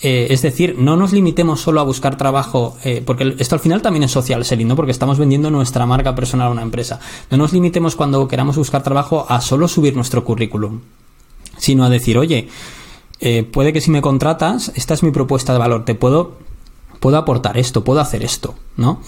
eh, 0.00 0.28
es 0.30 0.42
decir, 0.42 0.76
no 0.78 0.96
nos 0.96 1.12
limitemos 1.12 1.60
solo 1.60 1.80
a 1.80 1.84
buscar 1.84 2.16
trabajo, 2.16 2.76
eh, 2.84 3.02
porque 3.04 3.34
esto 3.38 3.56
al 3.56 3.60
final 3.60 3.82
también 3.82 4.04
es 4.04 4.12
social 4.12 4.44
selling, 4.44 4.68
¿no? 4.68 4.76
Porque 4.76 4.92
estamos 4.92 5.18
vendiendo 5.18 5.50
nuestra 5.50 5.86
marca 5.86 6.14
personal 6.14 6.48
a 6.48 6.50
una 6.50 6.62
empresa. 6.62 7.00
No 7.30 7.36
nos 7.36 7.52
limitemos 7.52 7.96
cuando 7.96 8.28
queramos 8.28 8.56
buscar 8.56 8.82
trabajo 8.84 9.26
a 9.28 9.40
solo 9.40 9.66
subir 9.66 9.96
nuestro 9.96 10.24
currículum, 10.24 10.80
sino 11.56 11.84
a 11.84 11.90
decir, 11.90 12.16
oye, 12.16 12.48
eh, 13.20 13.42
puede 13.42 13.72
que 13.72 13.80
si 13.80 13.90
me 13.90 14.00
contratas, 14.00 14.70
esta 14.76 14.94
es 14.94 15.02
mi 15.02 15.10
propuesta 15.10 15.52
de 15.52 15.58
valor, 15.58 15.84
te 15.84 15.96
puedo, 15.96 16.36
puedo 17.00 17.16
aportar 17.16 17.58
esto, 17.58 17.82
puedo 17.82 18.00
hacer 18.00 18.22
esto, 18.22 18.54
¿no? 18.76 19.00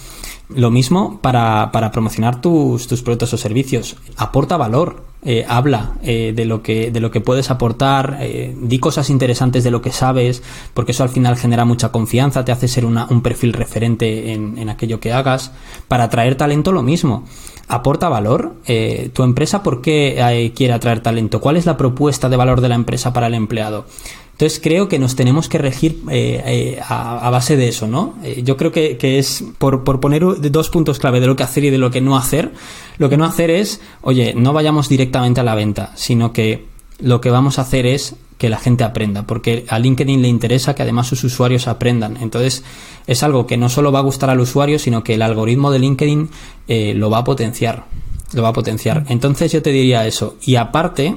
Lo 0.54 0.70
mismo 0.70 1.20
para, 1.20 1.70
para 1.72 1.90
promocionar 1.90 2.40
tus, 2.40 2.86
tus 2.86 3.02
productos 3.02 3.32
o 3.34 3.36
servicios. 3.36 3.96
Aporta 4.16 4.56
valor, 4.56 5.10
eh, 5.22 5.44
habla 5.46 5.92
eh, 6.02 6.32
de, 6.34 6.46
lo 6.46 6.62
que, 6.62 6.90
de 6.90 6.98
lo 6.98 7.10
que 7.10 7.20
puedes 7.20 7.50
aportar, 7.50 8.16
eh, 8.22 8.56
di 8.58 8.78
cosas 8.78 9.10
interesantes 9.10 9.62
de 9.62 9.70
lo 9.70 9.82
que 9.82 9.92
sabes, 9.92 10.42
porque 10.72 10.92
eso 10.92 11.02
al 11.02 11.10
final 11.10 11.36
genera 11.36 11.66
mucha 11.66 11.92
confianza, 11.92 12.42
te 12.42 12.52
hace 12.52 12.68
ser 12.68 12.86
una, 12.86 13.06
un 13.10 13.20
perfil 13.20 13.52
referente 13.52 14.32
en, 14.32 14.56
en, 14.56 14.70
aquello 14.70 14.98
que 14.98 15.12
hagas. 15.12 15.52
Para 15.88 16.04
atraer 16.04 16.36
talento 16.36 16.72
lo 16.72 16.82
mismo. 16.82 17.24
¿Aporta 17.68 18.08
valor? 18.08 18.54
¿Tu 18.66 19.22
empresa 19.22 19.62
por 19.62 19.80
qué 19.80 20.50
quiere 20.56 20.72
atraer 20.72 21.00
talento? 21.00 21.40
¿Cuál 21.40 21.56
es 21.56 21.66
la 21.66 21.76
propuesta 21.76 22.28
de 22.28 22.36
valor 22.36 22.60
de 22.60 22.68
la 22.68 22.74
empresa 22.74 23.12
para 23.12 23.28
el 23.28 23.34
empleado? 23.34 23.86
Entonces 24.40 24.58
creo 24.62 24.88
que 24.88 24.98
nos 24.98 25.16
tenemos 25.16 25.50
que 25.50 25.58
regir 25.58 26.00
eh, 26.10 26.42
eh, 26.46 26.80
a, 26.82 27.28
base 27.28 27.58
de 27.58 27.68
eso, 27.68 27.86
¿no? 27.86 28.14
yo 28.42 28.56
creo 28.56 28.72
que, 28.72 28.96
es, 29.18 29.44
por, 29.58 29.84
por, 29.84 30.00
poner 30.00 30.24
dos 30.50 30.70
puntos 30.70 30.98
clave 30.98 31.20
de 31.20 31.26
lo 31.26 31.36
que 31.36 31.42
hacer 31.42 31.64
y 31.64 31.68
de 31.68 31.76
lo 31.76 31.90
que 31.90 32.00
no 32.00 32.16
hacer, 32.16 32.50
lo 32.96 33.10
que 33.10 33.18
no 33.18 33.26
hacer 33.26 33.50
es, 33.50 33.82
oye, 34.00 34.32
no 34.34 34.54
vayamos 34.54 34.88
directamente 34.88 35.40
a 35.40 35.42
la 35.42 35.54
venta, 35.54 35.92
sino 35.94 36.32
que 36.32 36.64
lo 37.00 37.20
que 37.20 37.28
vamos 37.28 37.58
a 37.58 37.62
hacer 37.62 37.84
es 37.84 38.14
que 38.38 38.48
la 38.48 38.56
gente 38.56 38.82
aprenda, 38.82 39.26
porque 39.26 39.66
a 39.68 39.78
LinkedIn 39.78 40.22
le 40.22 40.28
interesa 40.28 40.74
que 40.74 40.84
además 40.84 41.08
sus 41.08 41.22
usuarios 41.22 41.68
aprendan. 41.68 42.16
Entonces, 42.22 42.64
es 43.06 43.22
algo 43.22 43.46
que 43.46 43.58
no 43.58 43.68
solo 43.68 43.92
va 43.92 43.98
a 43.98 44.02
gustar 44.02 44.30
al 44.30 44.40
usuario, 44.40 44.78
sino 44.78 45.04
que 45.04 45.12
el 45.12 45.22
algoritmo 45.22 45.70
de 45.70 45.80
LinkedIn 45.80 46.30
eh, 46.66 46.94
lo 46.94 47.10
va 47.10 47.18
a 47.18 47.24
potenciar. 47.24 47.84
Lo 48.32 48.42
va 48.42 48.48
a 48.48 48.54
potenciar. 48.54 49.04
Entonces, 49.10 49.52
yo 49.52 49.60
te 49.60 49.70
diría 49.70 50.06
eso. 50.06 50.36
Y 50.40 50.56
aparte, 50.56 51.14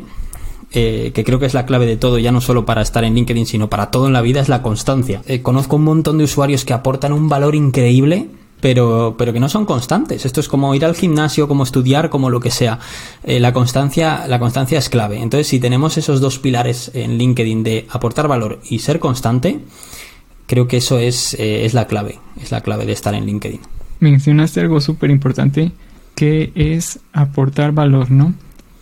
eh, 0.76 1.12
que 1.14 1.24
creo 1.24 1.38
que 1.40 1.46
es 1.46 1.54
la 1.54 1.68
clave 1.68 1.86
de 1.86 1.98
todo, 1.98 2.18
ya 2.18 2.32
no 2.32 2.42
solo 2.42 2.66
para 2.66 2.82
estar 2.82 3.04
en 3.04 3.14
LinkedIn, 3.14 3.46
sino 3.46 3.70
para 3.70 3.92
todo 3.92 4.08
en 4.08 4.14
la 4.14 4.22
vida, 4.22 4.42
es 4.42 4.50
la 4.50 4.64
constancia. 4.64 5.22
Eh, 5.28 5.44
conozco 5.44 5.76
un 5.76 5.84
montón 5.84 6.18
de 6.18 6.24
usuarios 6.24 6.66
que 6.66 6.74
aportan 6.74 7.14
un 7.14 7.30
valor 7.30 7.56
increíble 7.56 8.28
pero, 8.60 9.16
pero 9.18 9.34
que 9.34 9.42
no 9.42 9.50
son 9.50 9.66
constantes. 9.66 10.26
Esto 10.26 10.40
es 10.40 10.48
como 10.48 10.74
ir 10.74 10.86
al 10.86 10.96
gimnasio, 10.96 11.50
como 11.50 11.64
estudiar, 11.64 12.10
como 12.10 12.30
lo 12.30 12.40
que 12.40 12.50
sea. 12.50 12.80
Eh, 13.26 13.42
la, 13.42 13.52
constancia, 13.52 14.26
la 14.28 14.40
constancia 14.40 14.80
es 14.80 14.88
clave. 14.88 15.22
Entonces, 15.22 15.48
si 15.48 15.60
tenemos 15.60 15.98
esos 15.98 16.22
dos 16.22 16.40
pilares 16.40 16.90
en 16.94 17.18
LinkedIn 17.18 17.62
de 17.62 17.86
aportar 17.90 18.30
valor 18.30 18.62
y 18.70 18.80
ser 18.80 19.00
constante, 19.00 19.60
creo 20.48 20.70
que 20.70 20.78
eso 20.78 20.98
es, 20.98 21.36
es 21.38 21.74
la 21.74 21.88
clave. 21.88 22.20
Es 22.42 22.52
la 22.52 22.62
clave 22.62 22.86
de 22.86 22.94
estar 22.94 23.14
en 23.14 23.26
LinkedIn. 23.26 23.60
Mencionaste 24.00 24.62
algo 24.62 24.80
súper 24.80 25.12
importante 25.12 25.74
que 26.16 26.52
es 26.56 27.00
aportar 27.12 27.74
valor, 27.74 28.12
¿no? 28.12 28.34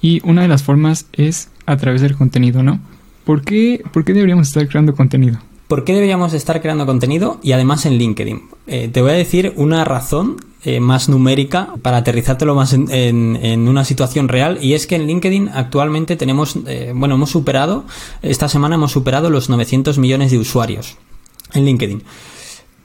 Y 0.01 0.21
una 0.27 0.41
de 0.41 0.47
las 0.47 0.63
formas 0.63 1.05
es 1.13 1.49
a 1.71 1.77
través 1.77 2.01
del 2.01 2.15
contenido, 2.15 2.63
¿no? 2.63 2.79
¿Por 3.23 3.43
qué, 3.43 3.83
¿Por 3.91 4.03
qué 4.03 4.13
deberíamos 4.13 4.47
estar 4.47 4.67
creando 4.67 4.95
contenido? 4.95 5.39
¿Por 5.67 5.85
qué 5.85 5.93
deberíamos 5.93 6.33
estar 6.33 6.61
creando 6.61 6.85
contenido 6.85 7.39
y 7.41 7.53
además 7.53 7.85
en 7.85 7.93
LinkedIn? 7.93 8.41
Eh, 8.67 8.89
te 8.89 9.01
voy 9.01 9.11
a 9.11 9.13
decir 9.13 9.53
una 9.55 9.85
razón 9.85 10.35
eh, 10.63 10.81
más 10.81 11.07
numérica 11.07 11.69
para 11.81 11.97
aterrizártelo 11.97 12.55
más 12.55 12.73
en, 12.73 13.67
una 13.67 13.85
situación 13.85 14.27
real 14.27 14.59
y 14.61 14.73
es 14.73 14.85
que 14.85 14.95
en 14.95 15.07
LinkedIn 15.07 15.49
actualmente 15.53 16.17
tenemos, 16.17 16.57
eh, 16.67 16.91
bueno, 16.93 17.15
hemos 17.15 17.29
superado, 17.29 17.85
esta 18.21 18.49
semana 18.49 18.75
hemos 18.75 18.91
superado 18.91 19.29
los 19.29 19.49
900 19.49 19.97
millones 19.97 20.31
de 20.31 20.39
usuarios 20.39 20.97
en 21.53 21.63
LinkedIn. 21.63 22.03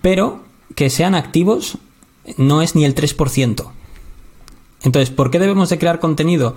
Pero 0.00 0.44
que 0.76 0.88
sean 0.88 1.14
activos 1.14 1.78
no 2.36 2.62
es 2.62 2.76
ni 2.76 2.84
el 2.84 2.94
3%. 2.94 3.72
Entonces, 4.82 5.10
¿por 5.10 5.30
qué 5.30 5.38
debemos 5.38 5.70
de 5.70 5.78
crear 5.78 5.98
contenido? 5.98 6.54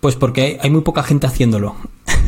Pues 0.00 0.16
porque 0.16 0.58
hay 0.60 0.70
muy 0.70 0.82
poca 0.82 1.02
gente 1.02 1.26
haciéndolo. 1.26 1.74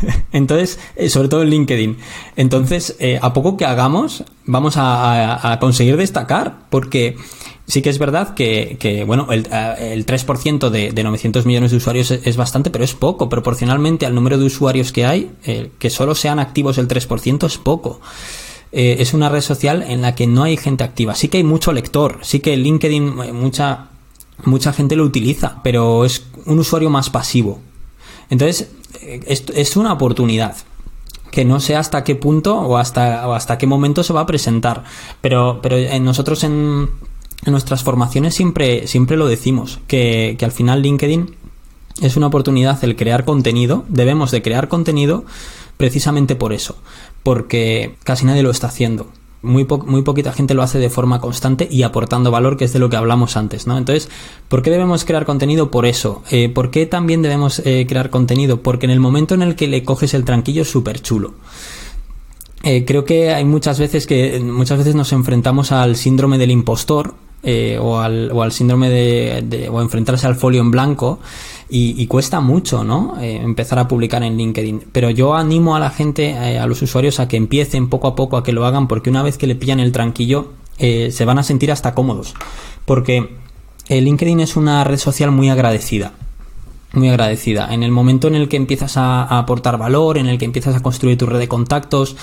Entonces, 0.31 0.79
eh, 0.95 1.09
sobre 1.09 1.27
todo 1.27 1.41
en 1.43 1.49
LinkedIn. 1.49 1.97
Entonces, 2.35 2.95
eh, 2.99 3.19
a 3.21 3.33
poco 3.33 3.57
que 3.57 3.65
hagamos, 3.65 4.23
vamos 4.45 4.75
a, 4.77 5.57
conseguir 5.59 5.97
destacar, 5.97 6.65
porque 6.69 7.15
sí 7.67 7.81
que 7.81 7.89
es 7.89 7.99
verdad 7.99 8.33
que, 8.33 9.03
bueno, 9.05 9.27
el, 9.31 9.45
3% 9.45 10.69
de, 10.69 10.91
de, 10.91 11.03
900 11.03 11.45
millones 11.45 11.71
de 11.71 11.77
usuarios 11.77 12.11
es, 12.11 12.37
bastante, 12.37 12.69
pero 12.69 12.83
es 12.83 12.93
poco. 12.93 13.29
Proporcionalmente 13.29 14.05
al 14.05 14.15
número 14.15 14.37
de 14.37 14.45
usuarios 14.45 14.91
que 14.91 15.05
hay, 15.05 15.31
eh, 15.45 15.71
que 15.79 15.89
solo 15.89 16.15
sean 16.15 16.39
activos 16.39 16.77
el 16.77 16.87
3% 16.87 17.45
es 17.45 17.57
poco. 17.57 18.01
es 18.73 19.13
una 19.13 19.27
red 19.27 19.41
social 19.41 19.83
en 19.83 20.01
la 20.01 20.15
que 20.15 20.27
no 20.27 20.43
hay 20.43 20.55
gente 20.55 20.83
activa. 20.83 21.13
Sí 21.13 21.27
que 21.27 21.37
hay 21.37 21.43
mucho 21.43 21.73
lector, 21.73 22.19
sí 22.21 22.39
que 22.39 22.55
LinkedIn 22.55 23.33
mucha, 23.33 23.90
mucha 24.45 24.73
gente 24.73 24.95
lo 24.95 25.03
utiliza, 25.03 25.61
pero 25.63 26.05
es 26.05 26.25
un 26.45 26.59
usuario 26.59 26.89
más 26.89 27.09
pasivo. 27.09 27.59
Entonces, 28.29 28.69
es, 29.01 29.75
una 29.75 29.93
oportunidad 29.93 30.55
que 31.31 31.45
no 31.45 31.59
sé 31.59 31.75
hasta 31.75 32.03
qué 32.03 32.15
punto 32.15 32.57
o 32.59 32.77
hasta, 32.77 33.33
hasta 33.33 33.57
qué 33.57 33.67
momento 33.67 34.03
se 34.03 34.13
va 34.13 34.21
a 34.21 34.25
presentar. 34.25 34.83
Pero, 35.21 35.59
pero 35.61 35.77
nosotros 35.99 36.43
en, 36.43 36.89
nuestras 37.45 37.83
formaciones 37.83 38.35
siempre, 38.35 38.87
siempre 38.87 39.17
lo 39.17 39.27
decimos, 39.27 39.79
que, 39.87 40.35
que, 40.37 40.45
al 40.45 40.51
final 40.51 40.81
LinkedIn 40.81 41.35
es 42.01 42.15
una 42.15 42.27
oportunidad 42.27 42.83
el 42.83 42.95
crear 42.95 43.25
contenido, 43.25 43.85
debemos 43.89 44.31
de 44.31 44.41
crear 44.41 44.67
contenido 44.67 45.25
precisamente 45.77 46.35
por 46.35 46.53
eso, 46.53 46.77
porque 47.23 47.95
casi 48.03 48.25
nadie 48.25 48.43
lo 48.43 48.51
está 48.51 48.67
haciendo 48.67 49.07
muy, 49.41 49.65
muy 49.85 50.03
poquita 50.03 50.33
gente 50.33 50.53
lo 50.53 50.61
hace 50.61 50.79
de 50.79 50.89
forma 50.89 51.19
constante 51.19 51.67
y 51.69 51.83
aportando 51.83 52.31
valor, 52.31 52.57
que 52.57 52.65
es 52.65 52.73
de 52.73 52.79
lo 52.79 52.89
que 52.89 52.97
hablamos 52.97 53.37
antes, 53.37 53.67
¿no? 53.67 53.77
Entonces, 53.77 54.09
¿por 54.47 54.61
qué 54.61 54.69
debemos 54.69 55.03
crear 55.03 55.25
contenido? 55.25 55.71
Por 55.71 55.85
eso. 55.85 56.23
Eh, 56.29 56.49
¿Por 56.49 56.69
qué 56.69 56.85
también 56.85 57.21
debemos 57.21 57.59
eh, 57.65 57.85
crear 57.87 58.09
contenido? 58.09 58.61
Porque 58.61 58.85
en 58.85 58.91
el 58.91 58.99
momento 58.99 59.33
en 59.33 59.41
el 59.41 59.55
que 59.55 59.67
le 59.67 59.83
coges 59.83 60.13
el 60.13 60.25
tranquillo 60.25 60.61
es 60.61 60.69
súper 60.69 61.01
chulo. 61.01 61.33
Eh, 62.63 62.85
creo 62.85 63.05
que 63.05 63.33
hay 63.33 63.43
muchas 63.43 63.79
veces 63.79 64.05
que 64.05 64.39
muchas 64.39 64.77
veces 64.77 64.93
nos 64.93 65.11
enfrentamos 65.13 65.71
al 65.71 65.95
síndrome 65.95 66.37
del 66.37 66.51
impostor 66.51 67.15
o, 67.79 67.97
al, 67.97 68.29
o, 68.31 68.43
al, 68.43 68.51
síndrome 68.51 68.87
de, 68.87 69.67
o 69.71 69.81
enfrentarse 69.81 70.27
al 70.27 70.35
folio 70.35 70.61
en 70.61 70.69
blanco 70.69 71.19
y, 71.73 72.05
cuesta 72.07 72.41
mucho, 72.41 72.83
¿no? 72.83 73.15
Eh, 73.21 73.37
empezar 73.37 73.79
a 73.79 73.87
publicar 73.87 74.21
en 74.23 74.35
LinkedIn. 74.35 74.87
Pero 74.91 75.09
yo 75.09 75.35
animo 75.35 75.73
a 75.73 75.79
la 75.79 75.89
gente, 75.89 76.31
eh, 76.31 76.59
a 76.59 76.65
los 76.65 76.81
usuarios, 76.81 77.21
a 77.21 77.29
que 77.29 77.37
empiecen 77.37 77.87
poco 77.87 78.09
a 78.09 78.15
poco 78.15 78.35
a 78.35 78.43
que 78.43 78.51
lo 78.51 78.65
hagan, 78.65 78.89
porque 78.89 79.09
una 79.09 79.23
vez 79.23 79.37
que 79.37 79.47
le 79.47 79.55
pillan 79.55 79.79
el 79.79 79.93
tranquillo, 79.93 80.49
eh, 80.79 81.11
se 81.13 81.23
van 81.23 81.39
a 81.39 81.43
sentir 81.43 81.71
hasta 81.71 81.93
cómodos. 81.95 82.33
Porque 82.83 83.37
LinkedIn 83.87 84.41
es 84.41 84.57
una 84.57 84.83
red 84.83 84.97
social 84.97 85.31
muy 85.31 85.47
agradecida. 85.47 86.11
Muy 86.91 87.07
agradecida. 87.07 87.73
En 87.73 87.83
el 87.83 87.91
momento 87.91 88.27
en 88.27 88.35
el 88.35 88.49
que 88.49 88.57
empiezas 88.57 88.97
a, 88.97 89.23
aportar 89.39 89.77
valor, 89.77 90.17
en 90.17 90.27
el 90.27 90.37
que 90.37 90.45
empiezas 90.45 90.75
a 90.75 90.81
construir 90.81 91.17
tu 91.17 91.25
red 91.25 91.39
de 91.39 91.47
contactos, 91.47 92.17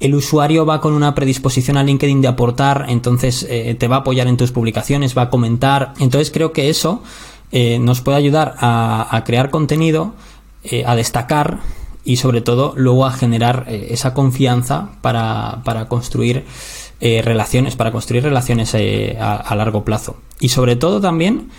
el 0.00 0.16
usuario 0.16 0.66
va 0.66 0.80
con 0.80 0.92
una 0.92 1.14
predisposición 1.14 1.76
a 1.76 1.84
LinkedIn 1.84 2.20
de 2.20 2.28
aportar, 2.28 2.86
entonces 2.88 3.46
te 3.46 3.88
va 3.88 3.96
a 3.96 3.98
apoyar 4.00 4.26
en 4.26 4.36
tus 4.36 4.50
publicaciones, 4.50 5.16
va 5.16 5.22
a 5.22 5.30
comentar. 5.30 5.94
Entonces 6.00 6.32
creo 6.32 6.52
que 6.52 6.68
eso 6.68 7.02
eh, 7.50 7.78
nos 7.78 8.00
puede 8.00 8.18
ayudar 8.18 8.54
a, 8.58 9.22
crear 9.24 9.50
contenido, 9.50 10.14
eh, 10.64 10.84
a 10.86 10.94
destacar 10.96 11.58
y 12.04 12.16
sobre 12.16 12.40
todo 12.40 12.74
luego 12.76 13.06
a 13.06 13.12
generar 13.12 13.64
eh, 13.68 13.88
esa 13.90 14.14
confianza 14.14 14.90
para, 15.00 15.62
construir 15.88 16.44
relaciones, 17.00 17.76
para 17.76 17.92
construir 17.92 18.24
relaciones 18.24 18.74
a, 18.74 19.54
largo 19.54 19.84
plazo. 19.84 20.16
Y 20.40 20.50
sobre 20.50 20.76
todo 20.76 21.00
también 21.00 21.50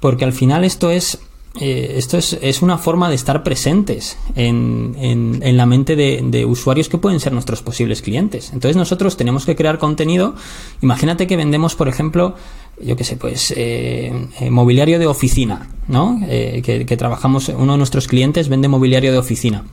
porque 0.00 0.24
al 0.24 0.32
final 0.32 0.64
esto 0.64 0.90
es 0.90 1.20
esto 1.60 2.16
es, 2.16 2.62
una 2.62 2.78
forma 2.78 3.08
de 3.08 3.14
estar 3.14 3.42
presentes 3.42 4.16
en, 4.36 4.96
en, 4.98 5.56
la 5.56 5.66
mente 5.66 5.96
de, 5.96 6.44
usuarios 6.46 6.88
que 6.88 6.98
pueden 6.98 7.20
ser 7.20 7.32
nuestros 7.32 7.62
posibles 7.62 8.00
clientes. 8.00 8.50
Entonces 8.52 8.76
nosotros 8.76 9.16
tenemos 9.16 9.44
que 9.44 9.54
crear 9.54 9.78
contenido. 9.78 10.34
Imagínate 10.80 11.26
que 11.26 11.36
vendemos, 11.36 11.74
por 11.74 11.88
ejemplo, 11.88 12.36
yo 12.80 12.96
qué 12.96 13.04
sé, 13.04 13.16
pues 13.16 13.52
eh, 13.56 14.28
eh, 14.40 14.50
mobiliario 14.50 14.98
de 14.98 15.06
oficina, 15.06 15.68
¿no? 15.88 16.20
Eh, 16.26 16.62
que, 16.64 16.96
trabajamos, 16.96 17.48
uno 17.48 17.72
de 17.72 17.78
nuestros 17.78 18.08
clientes 18.08 18.48
vende 18.48 18.68
mobiliario 18.68 19.12
de 19.12 19.18
oficina. 19.18 19.64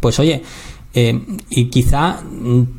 Pues 0.00 0.18
oye, 0.18 0.42
y 0.92 1.64
quizá 1.66 2.20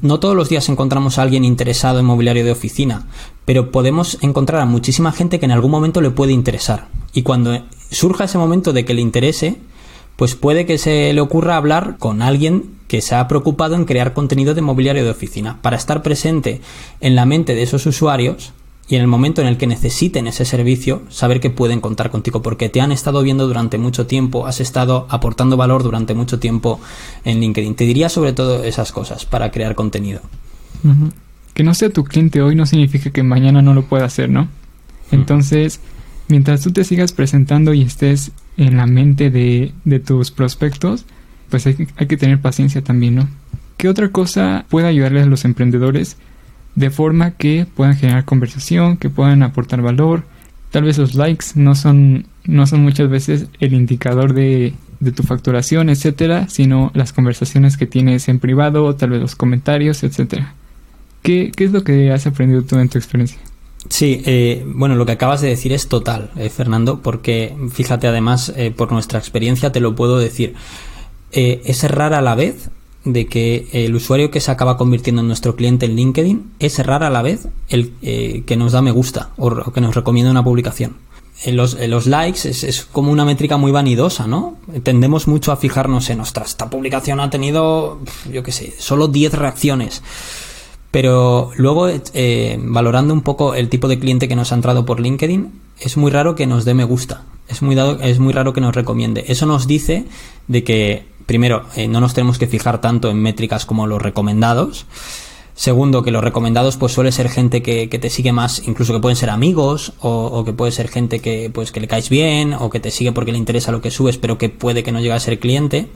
no 0.02 0.20
todos 0.20 0.36
los 0.36 0.50
días 0.50 0.68
encontramos 0.70 1.18
a 1.18 1.22
alguien 1.22 1.46
interesado 1.46 2.00
en 2.00 2.06
mobiliario 2.06 2.44
de 2.44 2.52
oficina, 2.52 3.08
pero 3.46 3.72
podemos 3.72 4.18
encontrar 4.22 4.62
a 4.62 4.66
muchísima 4.66 5.12
gente 5.12 5.40
que 5.40 5.46
en 5.46 5.52
algún 5.52 5.72
momento 5.72 6.02
le 6.02 6.12
puede 6.12 6.32
interesar. 6.32 6.88
Y 7.14 7.24
cuando 7.24 7.64
surja 7.90 8.26
ese 8.26 8.38
momento 8.38 8.74
de 8.74 8.86
que 8.86 8.94
le 8.94 9.02
interese, 9.02 9.58
pues 10.16 10.36
puede 10.36 10.66
que 10.66 10.78
se 10.78 11.12
le 11.14 11.22
ocurra 11.22 11.58
hablar 11.58 11.98
con 11.98 12.22
alguien 12.22 12.76
que 12.88 13.02
se 13.02 13.16
ha 13.16 13.28
preocupado 13.28 13.76
en 13.76 13.86
crear 13.86 14.14
contenido 14.14 14.54
de 14.54 14.62
mobiliario 14.62 15.04
de 15.04 15.10
oficina, 15.10 15.60
para 15.62 15.78
estar 15.78 16.04
presente 16.04 16.62
en 17.00 17.16
la 17.16 17.26
mente 17.26 17.56
de 17.56 17.64
esos 17.64 17.86
usuarios 17.86 18.54
y 18.88 18.96
en 18.96 19.02
el 19.02 19.08
momento 19.08 19.42
en 19.42 19.48
el 19.48 19.58
que 19.58 19.68
necesiten 19.68 20.28
ese 20.28 20.44
servicio, 20.44 21.02
saber 21.10 21.40
que 21.40 21.50
pueden 21.50 21.80
contar 21.80 22.12
contigo 22.12 22.42
porque 22.42 22.68
te 22.68 22.82
han 22.82 22.92
estado 22.92 23.22
viendo 23.22 23.48
durante 23.48 23.78
mucho 23.78 24.06
tiempo, 24.06 24.46
has 24.46 24.60
estado 24.60 25.08
aportando 25.10 25.56
valor 25.56 25.84
durante 25.84 26.14
mucho 26.14 26.40
tiempo 26.40 26.82
en 27.24 27.40
LinkedIn. 27.40 27.76
Te 27.76 27.86
diría 27.86 28.10
sobre 28.10 28.34
todo 28.34 28.64
esas 28.66 28.92
cosas 28.92 29.26
para 29.26 29.50
crear 29.52 29.76
contenido. 29.76 30.20
Que 31.54 31.64
no 31.64 31.74
sea 31.74 31.90
tu 31.90 32.04
cliente 32.04 32.42
hoy 32.42 32.56
no 32.56 32.66
significa 32.66 33.10
que 33.10 33.24
mañana 33.24 33.62
no 33.62 33.74
lo 33.74 33.84
pueda 33.84 34.06
hacer, 34.06 34.30
¿no? 34.30 34.48
Entonces, 35.12 35.82
mientras 36.28 36.62
tú 36.62 36.72
te 36.72 36.84
sigas 36.84 37.12
presentando 37.12 37.74
y 37.74 37.82
estés 37.82 38.32
en 38.58 38.78
la 38.78 38.86
mente 38.86 39.30
de, 39.30 39.74
tus 40.06 40.32
prospectos, 40.32 41.06
pues 41.50 41.68
hay, 41.68 41.88
hay 41.98 42.08
que 42.08 42.18
tener 42.18 42.40
paciencia 42.40 42.82
también, 42.82 43.16
¿no? 43.16 43.30
¿Qué 43.78 43.90
otra 43.90 44.10
cosa 44.10 44.66
puede 44.70 44.88
ayudarles 44.88 45.24
a 45.24 45.30
los 45.30 45.44
emprendedores 45.44 46.18
de 46.76 46.90
forma 46.90 47.32
que 47.32 47.66
puedan 47.76 47.96
generar 47.96 48.26
conversación, 48.26 48.98
que 48.98 49.10
puedan 49.10 49.44
aportar 49.44 49.82
valor. 49.82 50.24
Tal 50.72 50.84
vez 50.84 50.98
los 50.98 51.16
likes 51.16 51.48
no 51.56 51.76
son, 51.76 52.26
no 52.46 52.66
son 52.66 52.82
muchas 52.82 53.10
veces 53.10 53.48
el 53.60 53.74
indicador 53.74 54.34
de, 54.34 54.74
de 55.00 55.12
tu 55.12 55.24
facturación, 55.24 55.90
etcétera, 55.90 56.48
sino 56.48 56.92
las 56.94 57.12
conversaciones 57.12 57.76
que 57.76 57.88
tienes 57.88 58.30
en 58.30 58.40
privado, 58.40 58.96
tal 58.96 59.10
vez 59.10 59.22
los 59.22 59.36
comentarios, 59.36 60.04
etcétera. 60.04 60.54
¿Qué, 61.22 61.52
¿Qué, 61.56 61.66
es 61.66 61.72
lo 61.72 61.84
que 61.84 62.12
has 62.12 62.26
aprendido 62.28 62.64
tú 62.64 62.78
en 62.78 62.90
tu 62.90 62.98
experiencia? 62.98 63.40
Sí, 63.90 64.22
eh, 64.26 64.64
bueno, 64.66 64.96
lo 64.96 65.06
que 65.06 65.14
acabas 65.14 65.42
de 65.42 65.50
decir 65.50 65.74
es 65.74 65.88
total, 65.88 66.32
eh, 66.36 66.50
Fernando, 66.50 67.02
porque 67.02 67.56
fíjate 67.72 68.08
además, 68.08 68.54
eh, 68.56 68.72
por 68.72 68.92
nuestra 68.92 69.20
experiencia 69.20 69.72
te 69.72 69.80
lo 69.80 69.96
puedo 69.96 70.20
decir, 70.20 70.54
es 71.32 71.90
rara 71.90 72.18
a 72.18 72.22
la 72.22 72.36
vez 72.36 72.70
de 73.04 73.26
que 73.28 73.68
el 73.72 73.96
usuario 73.96 74.30
que 74.30 74.40
se 74.40 74.52
acaba 74.52 74.78
convirtiendo 74.78 75.22
en 75.22 75.28
nuestro 75.28 75.56
cliente 75.56 75.86
en 75.86 75.96
LinkedIn 75.96 76.52
es 76.60 76.78
rara 76.86 77.08
a 77.08 77.10
la 77.10 77.22
vez 77.22 77.48
el 77.70 77.94
eh, 78.02 78.44
que 78.46 78.56
nos 78.56 78.74
da 78.74 78.82
me 78.82 78.92
gusta 78.92 79.32
o, 79.38 79.72
que 79.72 79.82
nos 79.82 79.96
recomienda 79.96 80.32
una 80.32 80.44
publicación. 80.44 80.98
Los, 81.48 81.74
los 81.88 82.06
likes 82.06 82.48
es, 82.48 82.88
como 82.92 83.12
una 83.12 83.26
métrica 83.26 83.58
muy 83.58 83.72
vanidosa, 83.72 84.28
¿no? 84.28 84.58
Tendemos 84.84 85.28
mucho 85.28 85.52
a 85.52 85.58
fijarnos 85.58 86.12
en, 86.12 86.20
ostras, 86.20 86.50
esta 86.50 86.70
publicación 86.70 87.20
ha 87.20 87.32
tenido, 87.32 88.00
yo 88.32 88.44
qué 88.44 88.52
sé, 88.52 88.76
solo 88.78 89.08
10 89.08 89.34
reacciones. 89.34 90.04
Pero 90.92 91.52
luego, 91.56 91.88
eh, 91.90 92.60
valorando 92.62 93.14
un 93.14 93.22
poco 93.22 93.56
el 93.56 93.70
tipo 93.70 93.88
de 93.88 93.98
cliente 93.98 94.28
que 94.28 94.36
nos 94.36 94.52
ha 94.52 94.56
entrado 94.56 94.86
por 94.86 95.00
LinkedIn, 95.00 95.52
es 95.80 95.98
muy 95.98 96.12
raro 96.12 96.36
que 96.36 96.46
nos 96.46 96.66
dé 96.66 96.74
me 96.74 96.84
gusta. 96.84 97.24
Es 97.48 97.62
muy, 97.62 97.78
es 98.02 98.20
muy 98.20 98.34
raro 98.34 98.54
que 98.54 98.62
nos 98.62 98.76
recomiende. 98.76 99.26
Eso 99.28 99.46
nos 99.46 99.68
dice 99.68 100.06
de 100.48 100.64
que 100.64 101.06
primero, 101.26 101.64
eh, 101.78 101.88
no 101.88 102.02
nos 102.02 102.14
tenemos 102.14 102.38
que 102.38 102.48
fijar 102.48 102.82
tanto 102.82 103.10
en 103.10 103.22
métricas 103.22 103.66
como 103.66 103.88
los 103.88 104.02
recomendados. 104.02 104.86
Segundo, 105.56 106.04
que 106.04 106.12
los 106.12 106.24
recomendados 106.24 106.76
pues 106.76 106.92
suele 106.92 107.12
ser 107.12 107.30
gente 107.30 107.62
que, 107.62 107.88
te 107.88 108.10
sigue 108.10 108.34
más, 108.34 108.68
incluso 108.68 108.94
que 108.94 109.00
pueden 109.00 109.16
ser 109.16 109.30
amigos, 109.30 109.94
o, 110.00 110.44
que 110.44 110.52
puede 110.52 110.72
ser 110.72 110.90
gente 110.90 111.20
que 111.20 111.50
pues 111.50 111.72
que 111.72 111.80
le 111.80 111.88
caes 111.88 112.10
bien, 112.10 112.54
o 112.54 112.70
que 112.70 112.80
te 112.80 112.92
sigue 112.92 113.12
porque 113.12 113.32
le 113.32 113.38
interesa 113.38 113.72
lo 113.72 113.82
que 113.82 113.92
subes, 113.92 114.18
pero 114.18 114.38
que 114.38 114.50
puede 114.50 114.84
que 114.84 114.92
no 114.92 115.00
llegue 115.00 115.14
a 115.14 115.20
ser 115.20 115.40
cliente. 115.40 115.88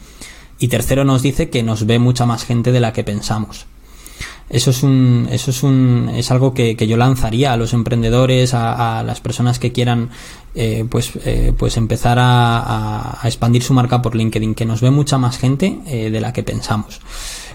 Y 0.60 0.70
tercero 0.70 1.04
nos 1.04 1.22
dice 1.22 1.50
que 1.50 1.64
nos 1.64 1.86
ve 1.86 2.00
mucha 2.00 2.26
más 2.26 2.46
gente 2.46 2.72
de 2.72 2.80
la 2.80 2.94
que 2.94 3.04
pensamos. 3.04 3.66
Eso 4.50 4.70
es 4.70 4.84
un, 4.84 5.28
eso 5.32 5.50
es 5.50 5.64
un, 5.64 6.12
es 6.14 6.30
algo 6.30 6.54
que, 6.54 6.76
yo 6.76 6.98
lanzaría 6.98 7.54
a 7.54 7.58
los 7.58 7.74
emprendedores, 7.74 8.54
a, 8.54 9.02
las 9.04 9.20
personas 9.20 9.58
que 9.58 9.72
quieran, 9.72 10.12
eh, 10.54 10.86
pues, 10.88 11.12
eh, 11.26 11.52
pues 11.58 11.78
empezar 11.78 12.18
a, 12.22 13.20
expandir 13.24 13.64
su 13.64 13.74
marca 13.74 14.02
por 14.02 14.16
LinkedIn, 14.16 14.54
que 14.54 14.66
nos 14.66 14.82
ve 14.82 14.92
mucha 14.92 15.18
más 15.18 15.40
gente 15.40 15.80
eh, 15.88 16.12
de 16.12 16.22
la 16.22 16.32
que 16.32 16.44
pensamos. 16.44 17.02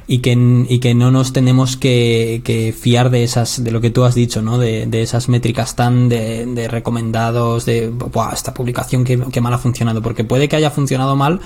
Y 0.09 0.19
que, 0.19 0.33
y 0.69 0.81
que 0.81 0.93
no 0.97 1.13
nos 1.13 1.33
tenemos 1.33 1.77
que, 1.77 2.75
fiar 2.77 3.11
de 3.11 3.23
esas, 3.23 3.63
de 3.63 3.71
lo 3.71 3.81
que 3.81 3.91
tú 3.91 4.03
has 4.03 4.17
dicho, 4.17 4.43
¿no? 4.43 4.59
De, 4.59 4.89
esas 5.01 5.29
métricas 5.29 5.77
tan 5.77 6.09
de, 6.09 6.67
recomendados, 6.69 7.67
de, 7.67 7.93
esta 8.33 8.53
publicación 8.53 9.05
que, 9.05 9.17
que 9.17 9.41
mal 9.41 9.55
ha 9.55 9.59
funcionado, 9.59 10.03
porque 10.03 10.25
puede 10.25 10.49
que 10.49 10.57
haya 10.57 10.73
funcionado 10.73 11.15
mal, 11.15 11.41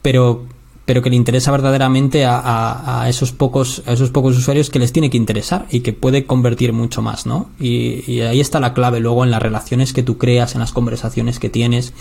pero 0.00 0.46
pero 0.86 1.02
que 1.02 1.10
le 1.10 1.16
interesa 1.16 1.50
verdaderamente 1.50 2.24
a, 2.26 3.04
esos 3.08 3.32
pocos 3.32 3.82
esos 3.86 4.10
pocos 4.10 4.38
usuarios 4.38 4.70
que 4.70 4.78
les 4.78 4.92
tiene 4.92 5.10
que 5.10 5.16
interesar 5.16 5.66
y 5.70 5.80
que 5.80 5.92
puede 5.92 6.24
convertir 6.24 6.72
mucho 6.72 7.02
más, 7.02 7.26
¿no? 7.26 7.50
Y, 7.58 8.20
ahí 8.20 8.40
está 8.40 8.60
la 8.60 8.72
clave 8.72 9.00
luego 9.00 9.24
en 9.24 9.32
las 9.32 9.42
relaciones 9.42 9.92
que 9.92 10.04
tú 10.04 10.16
creas, 10.16 10.54
en 10.54 10.60
las 10.60 10.72
conversaciones 10.72 11.38
que 11.40 11.50
tienes 11.50 11.92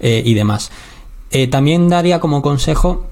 eh, 0.00 0.22
y 0.24 0.34
demás. 0.34 0.72
Eh, 1.30 1.46
también 1.48 1.88
daría 1.88 2.18
como 2.18 2.40
consejo 2.40 3.06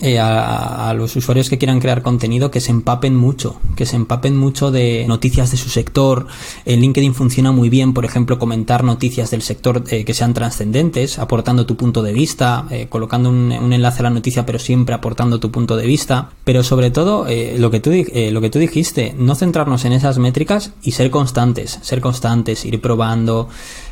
eh, 0.00 0.18
a, 0.18 0.92
los 0.96 1.14
usuarios 1.16 1.48
que 1.48 1.58
quieran 1.58 1.80
crear 1.80 2.02
contenido 2.02 2.50
que 2.50 2.60
se 2.60 2.70
empapen 2.70 3.14
mucho, 3.14 3.60
que 3.76 3.86
se 3.86 3.96
empapen 3.96 4.36
mucho 4.36 4.70
de 4.70 5.04
noticias 5.06 5.50
de 5.50 5.56
su 5.56 5.68
sector. 5.68 6.26
En 6.64 6.80
LinkedIn 6.80 7.14
funciona 7.14 7.52
muy 7.52 7.68
bien, 7.68 7.94
por 7.94 8.04
ejemplo, 8.04 8.38
comentar 8.38 8.84
noticias 8.84 9.30
del 9.30 9.42
sector 9.42 9.84
eh, 9.88 10.04
que 10.04 10.14
sean 10.14 10.34
trascendentes, 10.34 11.18
aportando 11.18 11.66
tu 11.66 11.76
punto 11.76 12.02
de 12.02 12.12
vista, 12.12 12.66
eh, 12.70 12.86
colocando 12.88 13.30
un, 13.30 13.52
enlace 13.72 14.00
a 14.00 14.04
la 14.04 14.10
noticia, 14.10 14.44
pero 14.44 14.58
siempre 14.58 14.94
aportando 14.94 15.40
tu 15.40 15.50
punto 15.50 15.76
de 15.76 15.86
vista. 15.86 16.30
Pero 16.44 16.62
sobre 16.62 16.90
todo, 16.90 17.26
lo, 17.56 17.70
que 17.70 17.80
tú, 17.80 17.90
lo 17.90 18.40
que 18.40 18.50
tú 18.50 18.58
dijiste, 18.58 19.14
no 19.16 19.34
centrarnos 19.34 19.84
en 19.84 19.92
esas 19.92 20.18
métricas 20.18 20.72
y 20.82 20.92
ser 20.92 21.10
constantes, 21.10 21.78
ser 21.82 22.00
constantes, 22.00 22.64
ir 22.64 22.80
probando. 22.80 23.48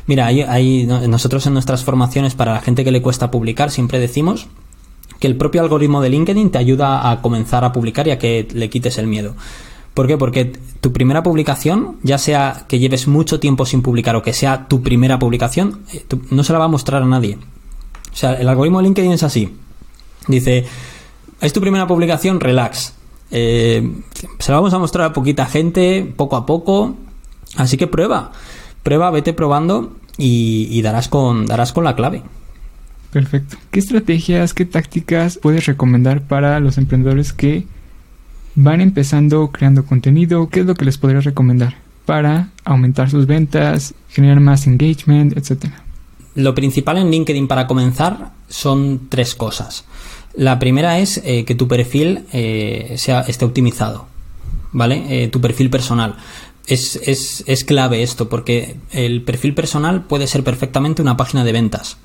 Mira, 0.07 0.25
hay, 0.25 0.85
nosotros 0.85 1.45
en 1.47 1.53
nuestras 1.53 1.83
formaciones, 1.83 2.35
para 2.35 2.53
la 2.53 2.61
gente 2.61 2.83
que 2.83 2.91
le 2.91 3.01
cuesta 3.01 3.31
publicar, 3.31 3.71
siempre 3.71 3.99
decimos 3.99 4.47
que 5.21 5.27
el 5.27 5.37
propio 5.37 5.61
algoritmo 5.61 6.01
de 6.01 6.09
LinkedIn 6.09 6.49
te 6.49 6.57
ayuda 6.57 7.11
a 7.11 7.21
comenzar 7.21 7.63
a 7.63 7.71
publicar 7.71 8.07
y 8.07 8.11
a 8.11 8.17
que 8.17 8.47
le 8.51 8.71
quites 8.71 8.97
el 8.97 9.05
miedo. 9.05 9.35
¿Por 9.93 10.07
qué? 10.07 10.17
Porque 10.17 10.45
tu 10.81 10.91
primera 10.93 11.21
publicación, 11.21 11.97
ya 12.01 12.17
sea 12.17 12.65
que 12.67 12.79
lleves 12.79 13.07
mucho 13.07 13.39
tiempo 13.39 13.67
sin 13.67 13.83
publicar 13.83 14.15
o 14.15 14.23
que 14.23 14.33
sea 14.33 14.67
tu 14.67 14.81
primera 14.81 15.19
publicación, 15.19 15.81
eh, 15.93 16.03
no 16.31 16.43
se 16.43 16.53
la 16.53 16.59
va 16.59 16.65
a 16.65 16.69
mostrar 16.69 17.03
a 17.03 17.05
nadie. 17.05 17.37
O 18.11 18.15
sea, 18.15 18.33
el 18.33 18.49
algoritmo 18.49 18.79
de 18.79 18.85
LinkedIn 18.85 19.11
es 19.11 19.21
así. 19.21 19.55
Dice, 20.27 20.65
es 21.39 21.53
tu 21.53 21.61
primera 21.61 21.85
publicación, 21.85 22.39
relax. 22.39 22.95
Eh, 23.29 23.87
se 24.39 24.51
la 24.51 24.57
vamos 24.57 24.73
a 24.73 24.79
mostrar 24.79 25.05
a 25.05 25.13
poquita 25.13 25.45
gente, 25.45 26.11
poco 26.15 26.35
a 26.35 26.47
poco. 26.47 26.95
Así 27.57 27.77
que 27.77 27.85
prueba. 27.85 28.31
Prueba, 28.81 29.11
vete 29.11 29.33
probando 29.33 29.97
y, 30.17 30.81
darás, 30.81 31.09
con, 31.09 31.45
darás 31.45 31.73
con 31.73 31.83
la 31.83 31.95
clave. 31.95 32.23
Perfecto. 33.11 33.57
¿Qué 33.71 33.79
estrategias, 33.79 34.53
qué 34.53 34.65
tácticas 34.65 35.37
puedes 35.37 35.65
recomendar 35.65 36.21
para 36.21 36.59
los 36.59 36.77
emprendedores 36.77 37.33
que 37.33 37.65
van 38.55 38.79
empezando 38.79 39.49
creando 39.51 39.85
contenido? 39.85 40.47
¿Qué 40.49 40.61
es 40.61 40.65
lo 40.65 40.75
que 40.75 40.85
les 40.85 40.97
podrías 40.97 41.25
recomendar 41.25 41.75
para 42.05 42.49
aumentar 42.63 43.09
sus 43.09 43.27
ventas, 43.27 43.93
generar 44.09 44.39
más 44.39 44.65
engagement, 44.65 45.37
etcétera? 45.37 45.83
Lo 46.35 46.55
principal 46.55 46.97
en 46.97 47.11
LinkedIn 47.11 47.49
para 47.49 47.67
comenzar 47.67 48.31
son 48.47 49.07
tres 49.09 49.35
cosas. 49.35 49.83
La 50.33 50.59
primera 50.59 50.99
es 50.99 51.21
eh, 51.25 51.43
que 51.43 51.55
tu 51.55 51.67
perfil 51.67 52.23
eh, 52.31 52.95
sea, 52.97 53.21
esté 53.21 53.43
optimizado, 53.43 54.07
¿vale? 54.71 55.23
Eh, 55.23 55.27
tu 55.27 55.41
perfil 55.41 55.69
personal. 55.69 56.15
Es, 56.65 56.95
es, 56.95 57.43
es 57.47 57.65
clave 57.65 58.03
esto 58.03 58.29
porque 58.29 58.77
el 58.91 59.23
perfil 59.23 59.53
personal 59.53 60.05
puede 60.05 60.27
ser 60.27 60.45
perfectamente 60.45 61.01
una 61.01 61.17
página 61.17 61.43
de 61.43 61.51
ventas 61.51 61.97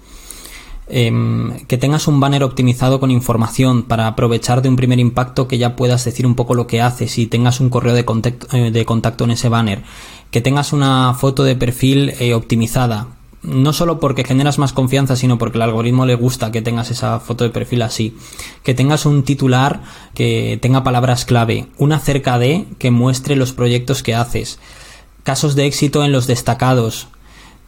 Em, 0.89 1.67
que 1.67 1.79
tengas 1.79 2.07
un 2.07 2.21
banner 2.21 2.45
optimizado 2.45 3.01
con 3.01 3.11
información 3.11 3.83
para 3.83 4.07
aprovechar 4.07 4.63
de 4.63 4.69
un 4.69 4.77
primer 4.77 5.01
impacto 5.01 5.49
que 5.49 5.59
ya 5.59 5.75
puedas 5.75 6.05
decir 6.05 6.27
un 6.27 6.37
poco 6.37 6.55
lo 6.55 6.69
que 6.69 6.81
haces 6.81 7.19
y 7.19 7.27
tengas 7.27 7.59
un 7.59 7.71
correo 7.71 7.93
de 7.93 8.05
contacto, 8.05 8.47
eh, 8.57 8.71
de 8.71 8.85
contacto 8.85 9.25
en 9.25 9.33
ese 9.33 9.49
banner, 9.49 9.83
que 10.31 10.41
tengas 10.41 10.73
una 10.73 11.13
foto 11.15 11.43
de 11.43 11.57
perfil 11.57 12.15
eh, 12.21 12.35
optimizada, 12.35 13.09
no 13.43 13.73
solo 13.73 13.99
porque 13.99 14.23
generas 14.23 14.59
más 14.59 14.73
confianza, 14.73 15.17
sino 15.17 15.39
porque 15.39 15.59
el 15.59 15.63
algoritmo 15.63 16.07
le 16.07 16.15
gusta 16.15 16.53
que 16.53 16.63
tengas 16.63 16.93
esa 16.93 17.19
foto 17.19 17.43
de 17.43 17.51
perfil 17.51 17.83
así. 17.83 18.17
Que 18.63 18.75
tengas 18.75 19.07
un 19.07 19.25
titular 19.25 19.83
que 20.15 20.59
tenga 20.63 20.85
palabras 20.85 21.25
clave, 21.25 21.67
una 21.79 21.99
cerca 21.99 22.39
de 22.39 22.67
que 22.79 22.93
muestre 22.93 23.35
los 23.35 23.53
proyectos 23.53 24.05
que 24.05 24.15
haces, 24.15 24.61
casos 25.25 25.57
de 25.57 25.67
éxito 25.67 26.05
en 26.05 26.13
los 26.13 26.29
destacados, 26.29 27.09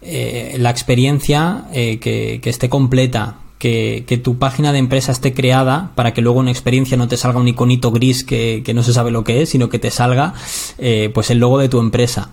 eh, 0.00 0.56
la 0.58 0.70
experiencia 0.70 1.64
eh, 1.72 1.98
que, 1.98 2.40
esté 2.44 2.68
completa, 2.68 3.38
que, 3.58 4.20
tu 4.22 4.38
página 4.38 4.72
de 4.72 4.78
empresa 4.78 5.11
esté 5.11 5.34
creada 5.34 5.90
para 5.96 6.14
que 6.14 6.22
luego 6.22 6.40
en 6.40 6.48
experiencia 6.48 6.96
no 6.96 7.08
te 7.08 7.16
salga 7.16 7.40
un 7.40 7.48
iconito 7.48 7.90
gris 7.90 8.22
que, 8.22 8.62
no 8.74 8.82
se 8.82 8.92
sabe 8.92 9.11
lo 9.11 9.24
que 9.24 9.42
es, 9.42 9.48
sino 9.48 9.68
que 9.68 9.80
te 9.80 9.90
salga 9.90 10.34
eh, 10.78 11.11
pues 11.12 11.30
el 11.30 11.38
logo 11.38 11.58
de 11.58 11.68
tu 11.68 11.80
empresa. 11.80 12.30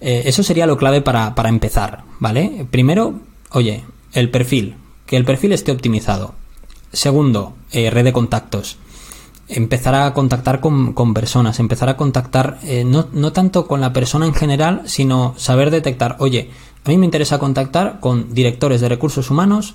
eso 0.00 0.42
sería 0.42 0.66
lo 0.66 0.76
clave 0.76 1.00
para, 1.00 1.34
empezar, 1.48 2.04
¿vale? 2.20 2.66
Primero, 2.70 3.20
oye, 3.50 3.82
el 4.12 4.30
perfil, 4.30 4.76
que 5.06 5.16
el 5.16 5.24
perfil 5.24 5.52
esté 5.52 5.72
optimizado. 5.72 6.34
Segundo, 6.92 7.54
red 7.72 8.04
de 8.04 8.12
contactos 8.12 8.78
empezar 9.46 9.94
a 9.94 10.14
contactar 10.14 10.60
con, 10.60 10.94
personas, 11.12 11.60
empezar 11.60 11.90
a 11.90 11.98
contactar 11.98 12.60
no, 12.86 13.08
no, 13.12 13.32
tanto 13.34 13.66
con 13.66 13.82
la 13.82 13.92
persona 13.92 14.24
en 14.24 14.32
general, 14.32 14.82
sino 14.86 15.34
saber 15.36 15.70
detectar, 15.70 16.16
oye, 16.18 16.48
a 16.84 16.90
mí 16.90 16.98
me 16.98 17.06
interesa 17.06 17.38
contactar 17.38 18.00
con 18.00 18.34
directores 18.34 18.80
de 18.80 18.88
recursos 18.88 19.30
humanos, 19.30 19.74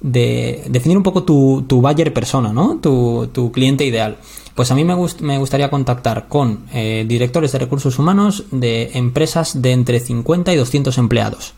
de 0.00 0.64
definir 0.68 0.96
un 0.96 1.02
poco 1.02 1.24
tu, 1.24 1.64
tu 1.68 1.80
buyer 1.80 2.12
persona, 2.12 2.52
¿no? 2.52 2.78
Tu, 2.80 3.28
tu, 3.32 3.50
cliente 3.52 3.84
ideal. 3.84 4.16
Pues 4.54 4.70
a 4.70 4.74
mí 4.74 4.84
me, 4.84 4.94
me 5.20 5.38
gustaría 5.38 5.70
contactar 5.70 6.28
con 6.28 6.66
eh, 6.72 7.04
directores 7.08 7.52
de 7.52 7.58
recursos 7.58 7.98
humanos 7.98 8.44
de 8.50 8.90
empresas 8.94 9.62
de 9.62 9.72
entre 9.72 10.00
50 10.00 10.52
y 10.52 10.56
200 10.56 10.98
empleados 10.98 11.54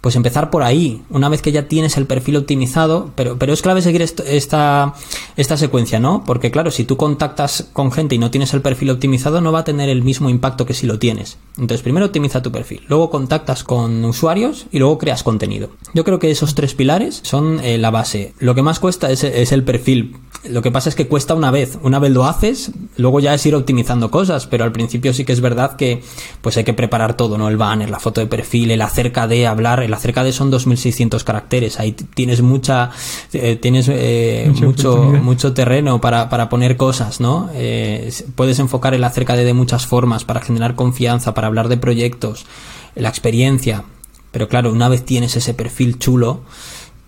pues 0.00 0.16
empezar 0.16 0.50
por 0.50 0.62
ahí, 0.62 1.02
una 1.10 1.28
vez 1.28 1.42
que 1.42 1.52
ya 1.52 1.68
tienes 1.68 1.96
el 1.96 2.06
perfil 2.06 2.36
optimizado, 2.36 3.10
pero, 3.14 3.38
pero 3.38 3.52
es 3.52 3.62
clave 3.62 3.82
seguir 3.82 4.02
esta, 4.02 4.94
esta 5.36 5.56
secuencia, 5.56 6.00
¿no? 6.00 6.24
Porque 6.24 6.50
claro, 6.50 6.70
si 6.70 6.84
tú 6.84 6.96
contactas 6.96 7.68
con 7.72 7.92
gente 7.92 8.14
y 8.14 8.18
no 8.18 8.30
tienes 8.30 8.54
el 8.54 8.62
perfil 8.62 8.90
optimizado, 8.90 9.40
no 9.40 9.52
va 9.52 9.60
a 9.60 9.64
tener 9.64 9.88
el 9.88 10.02
mismo 10.02 10.30
impacto 10.30 10.64
que 10.64 10.74
si 10.74 10.86
lo 10.86 10.98
tienes. 10.98 11.38
Entonces, 11.58 11.82
primero 11.82 12.06
optimiza 12.06 12.42
tu 12.42 12.50
perfil, 12.50 12.82
luego 12.88 13.10
contactas 13.10 13.64
con 13.64 14.04
usuarios 14.04 14.66
y 14.70 14.78
luego 14.78 14.98
creas 14.98 15.22
contenido. 15.22 15.70
Yo 15.92 16.04
creo 16.04 16.18
que 16.18 16.30
esos 16.30 16.54
tres 16.54 16.74
pilares 16.74 17.20
son 17.22 17.60
eh, 17.60 17.76
la 17.76 17.90
base. 17.90 18.34
Lo 18.38 18.54
que 18.54 18.62
más 18.62 18.80
cuesta 18.80 19.10
es, 19.10 19.24
es 19.24 19.52
el 19.52 19.64
perfil. 19.64 20.16
Lo 20.48 20.62
que 20.62 20.70
pasa 20.70 20.88
es 20.88 20.94
que 20.94 21.06
cuesta 21.06 21.34
una 21.34 21.50
vez. 21.50 21.78
Una 21.82 21.98
vez 21.98 22.12
lo 22.12 22.24
haces, 22.24 22.72
luego 22.96 23.20
ya 23.20 23.34
es 23.34 23.44
ir 23.44 23.54
optimizando 23.54 24.10
cosas, 24.10 24.46
pero 24.46 24.64
al 24.64 24.72
principio 24.72 25.12
sí 25.12 25.24
que 25.24 25.32
es 25.32 25.42
verdad 25.42 25.76
que 25.76 26.02
pues 26.40 26.56
hay 26.56 26.64
que 26.64 26.72
preparar 26.72 27.14
todo, 27.14 27.36
¿no? 27.36 27.48
El 27.48 27.58
banner, 27.58 27.90
la 27.90 27.98
foto 27.98 28.22
de 28.22 28.26
perfil, 28.26 28.70
el 28.70 28.80
acerca 28.80 29.26
de 29.26 29.46
hablar, 29.46 29.82
acerca 29.94 30.24
de 30.24 30.32
son 30.32 30.50
2600 30.50 31.24
caracteres. 31.24 31.80
Ahí 31.80 31.92
tienes 31.92 32.42
mucha, 32.42 32.90
eh, 33.32 33.56
tienes 33.56 33.88
eh, 33.88 34.50
mucho, 34.60 34.96
mucho 34.96 35.52
terreno 35.52 36.00
para, 36.00 36.28
para, 36.28 36.48
poner 36.48 36.76
cosas, 36.76 37.20
¿no? 37.20 37.50
Eh, 37.54 38.12
puedes 38.34 38.58
enfocar 38.58 38.94
el 38.94 39.04
acerca 39.04 39.36
de 39.36 39.40
de 39.44 39.54
muchas 39.54 39.86
formas 39.86 40.24
para 40.24 40.40
generar 40.40 40.74
confianza, 40.74 41.34
para 41.34 41.48
hablar 41.48 41.68
de 41.68 41.76
proyectos, 41.76 42.46
la 42.94 43.08
experiencia. 43.08 43.84
Pero 44.30 44.48
claro, 44.48 44.72
una 44.72 44.88
vez 44.88 45.04
tienes 45.04 45.36
ese 45.36 45.54
perfil 45.54 45.98
chulo, 45.98 46.42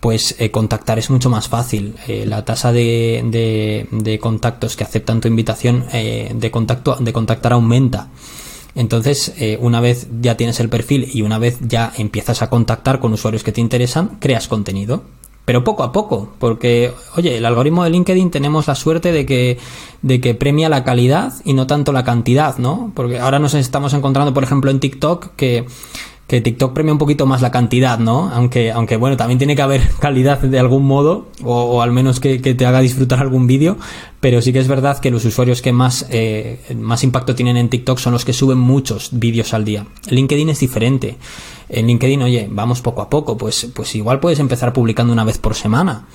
pues 0.00 0.34
eh, 0.40 0.50
contactar 0.50 0.98
es 0.98 1.10
mucho 1.10 1.30
más 1.30 1.48
fácil. 1.48 1.94
Eh, 2.08 2.24
la 2.26 2.44
tasa 2.44 2.72
de, 2.72 3.86
de, 3.90 4.18
contactos 4.18 4.76
que 4.76 4.82
aceptan 4.82 5.20
tu 5.20 5.28
invitación 5.28 5.84
eh, 5.92 6.32
de, 6.34 6.50
contacto, 6.50 6.96
de 6.98 7.12
contactar 7.12 7.52
aumenta. 7.52 8.08
Entonces, 8.74 9.34
una 9.60 9.80
vez 9.80 10.06
ya 10.20 10.36
tienes 10.36 10.58
el 10.60 10.68
perfil 10.68 11.08
y 11.12 11.22
una 11.22 11.38
vez 11.38 11.58
ya 11.60 11.92
empiezas 11.96 12.42
a 12.42 12.48
contactar 12.48 13.00
con 13.00 13.12
usuarios 13.12 13.42
que 13.42 13.52
te 13.52 13.60
interesan, 13.60 14.16
creas 14.18 14.48
contenido. 14.48 15.02
Pero 15.44 15.64
poco 15.64 15.82
a 15.82 15.90
poco, 15.90 16.32
porque, 16.38 16.92
oye, 17.16 17.36
el 17.36 17.44
algoritmo 17.44 17.82
de 17.82 17.90
LinkedIn 17.90 18.30
tenemos 18.30 18.68
la 18.68 18.76
suerte 18.76 19.10
de 19.10 19.26
que, 19.26 19.58
de 20.00 20.20
que 20.20 20.34
premia 20.34 20.68
la 20.68 20.84
calidad 20.84 21.32
y 21.44 21.52
no 21.52 21.66
tanto 21.66 21.92
la 21.92 22.04
cantidad, 22.04 22.58
¿no? 22.58 22.92
Porque 22.94 23.18
ahora 23.18 23.40
nos 23.40 23.54
estamos 23.54 23.92
encontrando, 23.92 24.32
por 24.32 24.44
ejemplo, 24.44 24.70
en 24.70 24.78
TikTok 24.78 25.34
que 25.34 25.66
que 26.26 26.40
TikTok 26.40 26.72
premia 26.72 26.92
un 26.92 26.98
poquito 26.98 27.26
más 27.26 27.42
la 27.42 27.50
cantidad, 27.50 27.98
¿no? 27.98 28.30
Aunque, 28.32 28.70
aunque 28.70 28.96
bueno, 28.96 29.16
también 29.16 29.38
tiene 29.38 29.54
que 29.54 29.62
haber 29.62 29.86
calidad 30.00 30.40
de 30.40 30.58
algún 30.58 30.84
modo, 30.84 31.26
o, 31.44 31.82
al 31.82 31.92
menos 31.92 32.20
que, 32.20 32.38
te 32.38 32.66
haga 32.66 32.80
disfrutar 32.80 33.20
algún 33.20 33.46
vídeo, 33.46 33.76
pero 34.20 34.40
sí 34.40 34.52
que 34.52 34.58
es 34.58 34.68
verdad 34.68 34.98
que 34.98 35.10
los 35.10 35.24
usuarios 35.24 35.60
que 35.60 35.72
más, 35.72 36.06
eh, 36.10 36.60
más 36.76 37.04
impacto 37.04 37.34
tienen 37.34 37.56
en 37.56 37.68
TikTok 37.68 37.98
son 37.98 38.12
los 38.12 38.24
que 38.24 38.32
suben 38.32 38.58
muchos 38.58 39.10
vídeos 39.12 39.52
al 39.52 39.64
día. 39.64 39.86
LinkedIn 40.08 40.48
es 40.48 40.60
diferente. 40.60 41.18
En 41.68 41.86
LinkedIn, 41.86 42.22
oye, 42.22 42.48
vamos 42.50 42.80
poco 42.80 43.02
a 43.02 43.10
poco, 43.10 43.36
pues, 43.36 43.68
pues 43.74 43.94
igual 43.94 44.20
puedes 44.20 44.38
empezar 44.38 44.72
publicando 44.72 45.12
una 45.12 45.24
vez 45.24 45.38
por 45.38 45.54
semana. 45.54 46.06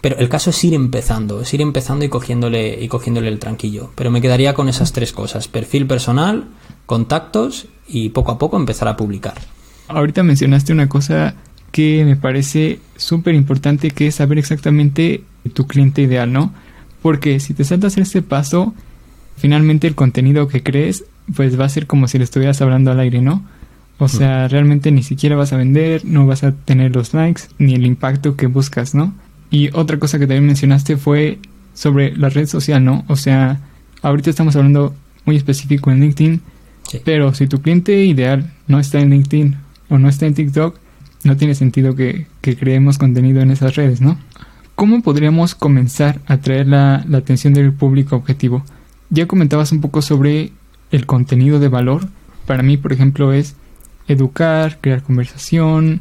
Pero 0.00 0.18
el 0.18 0.28
caso 0.28 0.50
es 0.50 0.62
ir 0.62 0.74
empezando, 0.74 1.40
es 1.40 1.54
ir 1.54 1.62
empezando 1.62 2.04
y 2.04 2.10
cogiéndole, 2.10 2.78
y 2.80 2.88
cogiéndole 2.88 3.28
el 3.28 3.38
tranquillo. 3.38 3.90
Pero 3.94 4.10
me 4.10 4.20
quedaría 4.20 4.52
con 4.52 4.68
esas 4.68 4.92
tres 4.92 5.12
cosas, 5.12 5.48
perfil 5.48 5.86
personal, 5.86 6.48
contactos 6.84 7.68
y 7.88 8.10
poco 8.10 8.32
a 8.32 8.38
poco 8.38 8.56
empezar 8.56 8.86
a 8.86 8.96
publicar. 8.96 9.53
Ahorita 9.88 10.22
mencionaste 10.22 10.72
una 10.72 10.88
cosa 10.88 11.34
que 11.72 12.04
me 12.04 12.16
parece 12.16 12.78
súper 12.96 13.34
importante, 13.34 13.90
que 13.90 14.06
es 14.06 14.14
saber 14.14 14.38
exactamente 14.38 15.24
tu 15.52 15.66
cliente 15.66 16.02
ideal, 16.02 16.32
¿no? 16.32 16.54
Porque 17.02 17.40
si 17.40 17.52
te 17.52 17.64
saltas 17.64 17.98
este 17.98 18.22
paso, 18.22 18.74
finalmente 19.36 19.86
el 19.86 19.94
contenido 19.94 20.48
que 20.48 20.62
crees, 20.62 21.04
pues 21.34 21.58
va 21.58 21.64
a 21.64 21.68
ser 21.68 21.86
como 21.86 22.08
si 22.08 22.18
le 22.18 22.24
estuvieras 22.24 22.62
hablando 22.62 22.92
al 22.92 23.00
aire, 23.00 23.20
¿no? 23.20 23.44
O 23.98 24.08
sea, 24.08 24.48
realmente 24.48 24.90
ni 24.90 25.02
siquiera 25.02 25.36
vas 25.36 25.52
a 25.52 25.56
vender, 25.56 26.04
no 26.04 26.26
vas 26.26 26.44
a 26.44 26.52
tener 26.52 26.94
los 26.94 27.14
likes, 27.14 27.42
ni 27.58 27.74
el 27.74 27.86
impacto 27.86 28.36
que 28.36 28.46
buscas, 28.46 28.94
¿no? 28.94 29.14
Y 29.50 29.70
otra 29.72 29.98
cosa 29.98 30.18
que 30.18 30.26
también 30.26 30.46
mencionaste 30.46 30.96
fue 30.96 31.38
sobre 31.74 32.16
la 32.16 32.28
red 32.28 32.46
social, 32.46 32.84
¿no? 32.84 33.04
O 33.08 33.16
sea, 33.16 33.60
ahorita 34.02 34.30
estamos 34.30 34.56
hablando 34.56 34.94
muy 35.24 35.36
específico 35.36 35.90
en 35.90 36.00
LinkedIn, 36.00 36.40
pero 37.04 37.34
si 37.34 37.46
tu 37.46 37.60
cliente 37.62 38.04
ideal 38.04 38.52
no 38.66 38.78
está 38.78 39.00
en 39.00 39.10
LinkedIn 39.10 39.56
o 39.88 39.98
no 39.98 40.08
está 40.08 40.26
en 40.26 40.34
TikTok, 40.34 40.76
no 41.24 41.36
tiene 41.36 41.54
sentido 41.54 41.94
que, 41.94 42.26
creemos 42.40 42.98
contenido 42.98 43.40
en 43.40 43.50
esas 43.50 43.76
redes, 43.76 44.00
¿no? 44.00 44.18
¿Cómo 44.74 45.02
podríamos 45.02 45.54
comenzar 45.54 46.20
a 46.26 46.34
atraer 46.34 46.66
la, 46.66 47.04
la 47.08 47.18
atención 47.18 47.54
del 47.54 47.72
público 47.72 48.16
objetivo? 48.16 48.64
Ya 49.10 49.26
comentabas 49.26 49.72
un 49.72 49.80
poco 49.80 50.02
sobre 50.02 50.52
el 50.90 51.06
contenido 51.06 51.60
de 51.60 51.68
valor. 51.68 52.08
Para 52.46 52.62
mí, 52.62 52.76
por 52.76 52.92
ejemplo, 52.92 53.32
es 53.32 53.56
educar, 54.08 54.78
crear 54.80 55.02
conversación, 55.02 56.00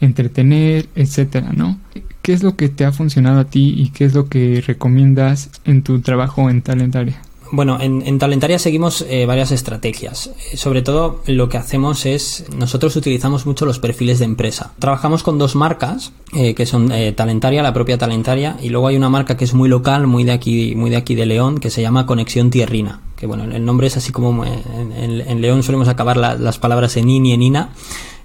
entretener, 0.00 0.88
etcétera, 0.94 1.52
¿no? 1.54 1.78
¿Qué 2.22 2.32
es 2.32 2.42
lo 2.42 2.56
que 2.56 2.68
te 2.68 2.84
ha 2.84 2.92
funcionado 2.92 3.40
a 3.40 3.44
ti 3.44 3.74
y 3.76 3.90
qué 3.90 4.04
es 4.04 4.14
lo 4.14 4.28
que 4.28 4.62
recomiendas 4.66 5.50
en 5.64 5.82
tu 5.82 6.00
trabajo 6.00 6.50
en 6.50 6.62
Talentaria? 6.62 7.20
Bueno, 7.52 7.78
en, 7.80 8.18
Talentaria 8.18 8.58
seguimos 8.60 9.04
eh, 9.08 9.26
varias 9.26 9.50
estrategias. 9.50 10.30
Eh, 10.52 10.56
sobre 10.56 10.82
todo 10.82 11.20
lo 11.26 11.48
que 11.48 11.58
hacemos 11.58 12.06
es, 12.06 12.44
nosotros 12.56 12.94
utilizamos 12.94 13.44
mucho 13.44 13.66
los 13.66 13.80
perfiles 13.80 14.20
de 14.20 14.24
empresa. 14.24 14.72
Trabajamos 14.78 15.24
con 15.24 15.36
dos 15.38 15.56
marcas, 15.56 16.12
eh, 16.32 16.54
que 16.54 16.64
son 16.64 16.92
Talentaria, 17.16 17.62
la 17.62 17.72
propia 17.72 17.98
Talentaria, 17.98 18.56
y 18.62 18.68
luego 18.68 18.86
hay 18.86 18.96
una 18.96 19.08
marca 19.08 19.36
que 19.36 19.44
es 19.44 19.54
muy 19.54 19.68
local, 19.68 20.06
muy 20.06 20.22
de 20.22 20.32
aquí, 20.32 20.74
muy 20.76 20.90
de 20.90 20.96
aquí 20.96 21.14
de 21.14 21.26
León, 21.26 21.58
que 21.58 21.70
se 21.70 21.82
llama 21.82 22.06
Conexión 22.06 22.50
Tierrina. 22.50 23.00
Que 23.16 23.26
bueno, 23.26 23.44
el 23.44 23.64
nombre 23.64 23.88
es 23.88 23.96
así 23.96 24.12
como 24.12 24.44
en, 24.44 25.40
León 25.40 25.62
solemos 25.62 25.88
acabar 25.88 26.16
las 26.16 26.58
palabras 26.58 26.96
en 26.96 27.10
in 27.10 27.26
y 27.26 27.32
en 27.32 27.42
ina. 27.42 27.70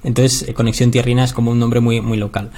Entonces, 0.03 0.53
Conexión 0.53 0.91
Tierrina 0.91 1.23
es 1.23 1.33
como 1.33 1.51
un 1.51 1.59
nombre 1.59 1.79
muy, 1.79 1.99
muy 1.99 2.17
local. 2.17 2.51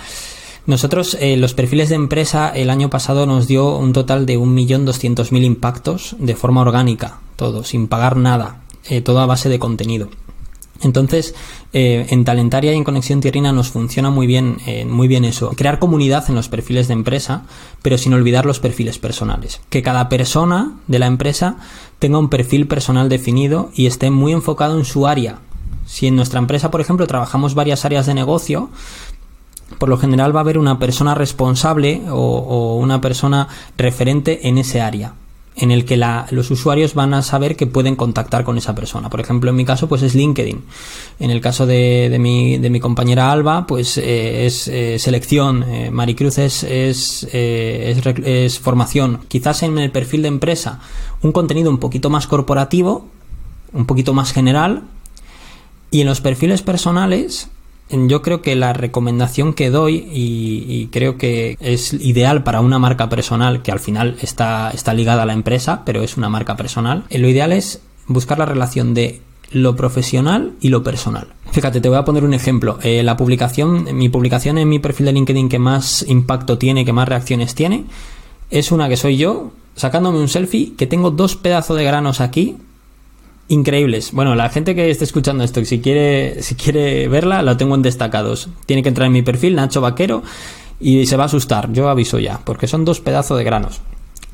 Nosotros, 0.68 1.16
eh, 1.22 1.38
los 1.38 1.54
perfiles 1.54 1.88
de 1.88 1.96
empresa, 1.96 2.50
el 2.50 2.70
año 2.70 2.90
pasado 2.90 3.26
nos 3.26 3.48
dio 3.48 3.78
un 3.78 3.94
total 3.94 4.26
de 4.26 4.38
1.200.000 4.38 5.46
impactos 5.46 6.18
de 6.20 6.36
forma 6.36 6.60
orgánica, 6.60 7.20
todo, 7.38 7.64
sin 7.64 7.88
pagar 7.88 8.18
nada, 8.18 8.64
eh, 8.90 9.00
todo 9.00 9.22
a 9.22 9.26
base 9.26 9.48
de 9.48 9.60
contenido. 9.60 10.10
Entonces, 10.82 11.36
eh, 11.72 12.08
en 12.10 12.26
Talentaria 12.26 12.74
y 12.74 12.76
en 12.76 12.84
Conexión 12.84 13.22
Tierrina 13.22 13.54
nos 13.54 13.70
funciona 13.70 14.10
muy 14.10 14.28
bien, 14.28 14.58
muy 14.88 15.08
bien 15.08 15.24
eso. 15.24 15.52
Crear 15.56 15.80
comunidad 15.80 16.26
en 16.28 16.36
los 16.36 16.50
perfiles 16.50 16.88
de 16.90 16.94
empresa, 16.94 17.46
pero 17.82 17.98
sin 17.98 18.14
olvidar 18.14 18.46
los 18.46 18.60
perfiles 18.60 19.00
personales. 19.00 19.62
Que 19.70 19.82
cada 19.82 20.10
persona 20.10 20.74
de 20.88 21.00
la 21.00 21.08
empresa 21.08 21.56
tenga 21.98 22.20
un 22.20 22.30
perfil 22.30 22.68
personal 22.68 23.08
definido 23.08 23.72
y 23.74 23.88
esté 23.88 24.12
muy 24.12 24.34
enfocado 24.34 24.78
en 24.78 24.86
su 24.86 25.08
área. 25.08 25.40
Si 25.88 26.06
en 26.06 26.18
nuestra 26.18 26.40
empresa, 26.40 26.70
por 26.70 26.82
ejemplo, 26.82 27.08
trabajamos 27.08 27.56
varias 27.56 27.86
áreas 27.86 28.06
de 28.06 28.14
negocio, 28.14 28.70
por 29.78 29.90
lo 29.90 29.98
general 29.98 30.36
va 30.36 30.40
a 30.40 30.44
haber 30.44 30.58
una 30.58 30.80
persona 30.80 31.14
responsable 31.16 32.02
o, 32.10 32.78
una 32.78 33.02
persona 33.02 33.48
referente 33.78 34.48
en 34.48 34.58
ese 34.58 34.82
área 34.82 35.14
en 35.60 35.72
el 35.72 35.86
que 35.86 35.98
los 36.30 36.52
usuarios 36.52 36.94
van 36.94 37.16
a 37.16 37.24
saber 37.24 37.56
que 37.56 37.66
pueden 37.66 37.96
contactar 37.96 38.44
con 38.44 38.60
esa 38.60 38.76
persona. 38.76 39.10
Por 39.10 39.20
ejemplo, 39.20 39.50
en 39.50 39.56
mi 39.56 39.66
caso, 39.66 39.90
pues 39.90 40.04
es 40.04 40.14
LinkedIn. 40.14 40.64
En 41.20 41.32
el 41.32 41.42
caso 41.42 41.66
de, 41.66 42.16
mi, 42.20 42.60
de 42.60 42.70
mi, 42.70 42.80
compañera 42.80 43.32
Alba, 43.32 43.66
pues 43.66 43.98
eh, 43.98 44.46
es 44.46 44.68
eh, 44.68 45.00
selección. 45.00 45.64
Eh, 45.64 45.90
Maricruz 45.90 46.38
es, 46.38 46.62
es, 46.62 47.28
es, 47.34 48.60
formación. 48.60 49.22
Quizás 49.28 49.64
en 49.64 49.80
el 49.80 49.90
perfil 49.90 50.22
de 50.22 50.28
empresa, 50.28 50.80
un 51.24 51.32
contenido 51.32 51.72
un 51.72 51.80
poquito 51.80 52.12
más 52.12 52.28
corporativo, 52.28 53.08
un 53.74 53.88
poquito 53.88 54.14
más 54.14 54.34
general. 54.34 54.84
Y 55.90 56.02
en 56.02 56.08
los 56.08 56.22
perfiles 56.22 56.62
personales, 56.62 57.50
yo 57.90 58.22
creo 58.22 58.42
que 58.42 58.56
la 58.56 58.74
recomendación 58.74 59.54
que 59.54 59.70
doy 59.70 60.08
y, 60.12 60.88
creo 60.92 61.18
que 61.18 61.58
es 61.60 61.94
ideal 61.94 62.44
para 62.44 62.62
una 62.62 62.80
marca 62.80 63.10
personal 63.10 63.62
que 63.62 63.72
al 63.72 63.80
final 63.80 64.18
está, 64.22 64.72
está 64.72 64.94
ligada 64.94 65.24
a 65.24 65.26
la 65.26 65.34
empresa, 65.34 65.84
pero 65.86 66.02
es 66.02 66.18
una 66.18 66.30
marca 66.30 66.56
personal, 66.56 67.04
eh, 67.10 67.20
lo 67.20 67.28
ideal 67.28 67.52
es 67.52 67.82
buscar 68.08 68.40
la 68.40 68.46
relación 68.46 68.94
de 68.94 69.22
lo 69.52 69.76
profesional 69.76 70.54
y 70.60 70.70
lo 70.70 70.84
personal. 70.84 71.28
Fíjate, 71.52 71.80
te 71.80 71.88
voy 71.90 71.98
a 71.98 72.06
poner 72.06 72.26
un 72.26 72.34
ejemplo. 72.34 72.80
Eh, 72.84 73.04
la 73.04 73.16
publicación, 73.16 73.96
mi 73.96 74.10
publicación 74.10 74.58
en 74.58 74.68
mi 74.68 74.80
perfil 74.80 75.06
de 75.06 75.14
LinkedIn 75.14 75.48
que 75.48 75.60
más 75.60 76.06
impacto 76.08 76.58
tiene, 76.58 76.84
que 76.84 76.94
más 76.94 77.08
reacciones 77.08 77.56
tiene, 77.56 77.86
es 78.50 78.72
una 78.72 78.90
que 78.90 78.98
soy 78.98 79.18
yo 79.18 79.52
sacándome 79.76 80.20
un 80.20 80.28
selfie 80.28 80.74
que 80.76 80.88
tengo 80.88 81.12
dos 81.12 81.36
pedazos 81.36 81.78
de 81.78 81.84
granos 81.84 82.20
aquí 82.20 82.58
increíbles. 83.48 84.12
Bueno, 84.12 84.36
la 84.36 84.50
gente 84.50 84.76
que 84.76 84.90
esté 84.90 85.04
escuchando 85.04 85.44
esto, 85.44 85.64
si 85.66 85.80
quiere, 85.80 86.42
si 86.42 86.56
quiere 86.56 87.08
verla, 87.08 87.42
la 87.42 87.58
tengo 87.58 87.76
en 87.76 87.82
destacados. 87.82 88.50
Tiene 88.66 88.84
que 88.84 88.90
entrar 88.90 89.08
en 89.08 89.14
mi 89.14 89.22
perfil, 89.22 89.56
Nacho 89.56 89.82
Vaquero, 89.82 90.24
y 90.80 91.06
se 91.06 91.18
va 91.18 91.24
a 91.24 91.26
asustar. 91.28 91.72
Yo 91.72 91.90
aviso 91.90 92.20
ya, 92.20 92.42
porque 92.44 92.68
son 92.68 92.86
dos 92.86 93.00
pedazos 93.00 93.38
de 93.38 93.44
granos. 93.44 93.82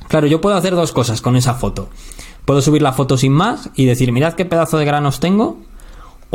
Claro, 0.07 0.27
yo 0.27 0.41
puedo 0.41 0.55
hacer 0.55 0.75
dos 0.75 0.91
cosas 0.91 1.21
con 1.21 1.35
esa 1.35 1.53
foto. 1.53 1.89
Puedo 2.45 2.61
subir 2.61 2.81
la 2.81 2.93
foto 2.93 3.17
sin 3.17 3.31
más 3.31 3.69
y 3.75 3.85
decir, 3.85 4.11
mirad 4.11 4.33
qué 4.33 4.45
pedazo 4.45 4.77
de 4.77 4.85
granos 4.85 5.19
tengo. 5.19 5.57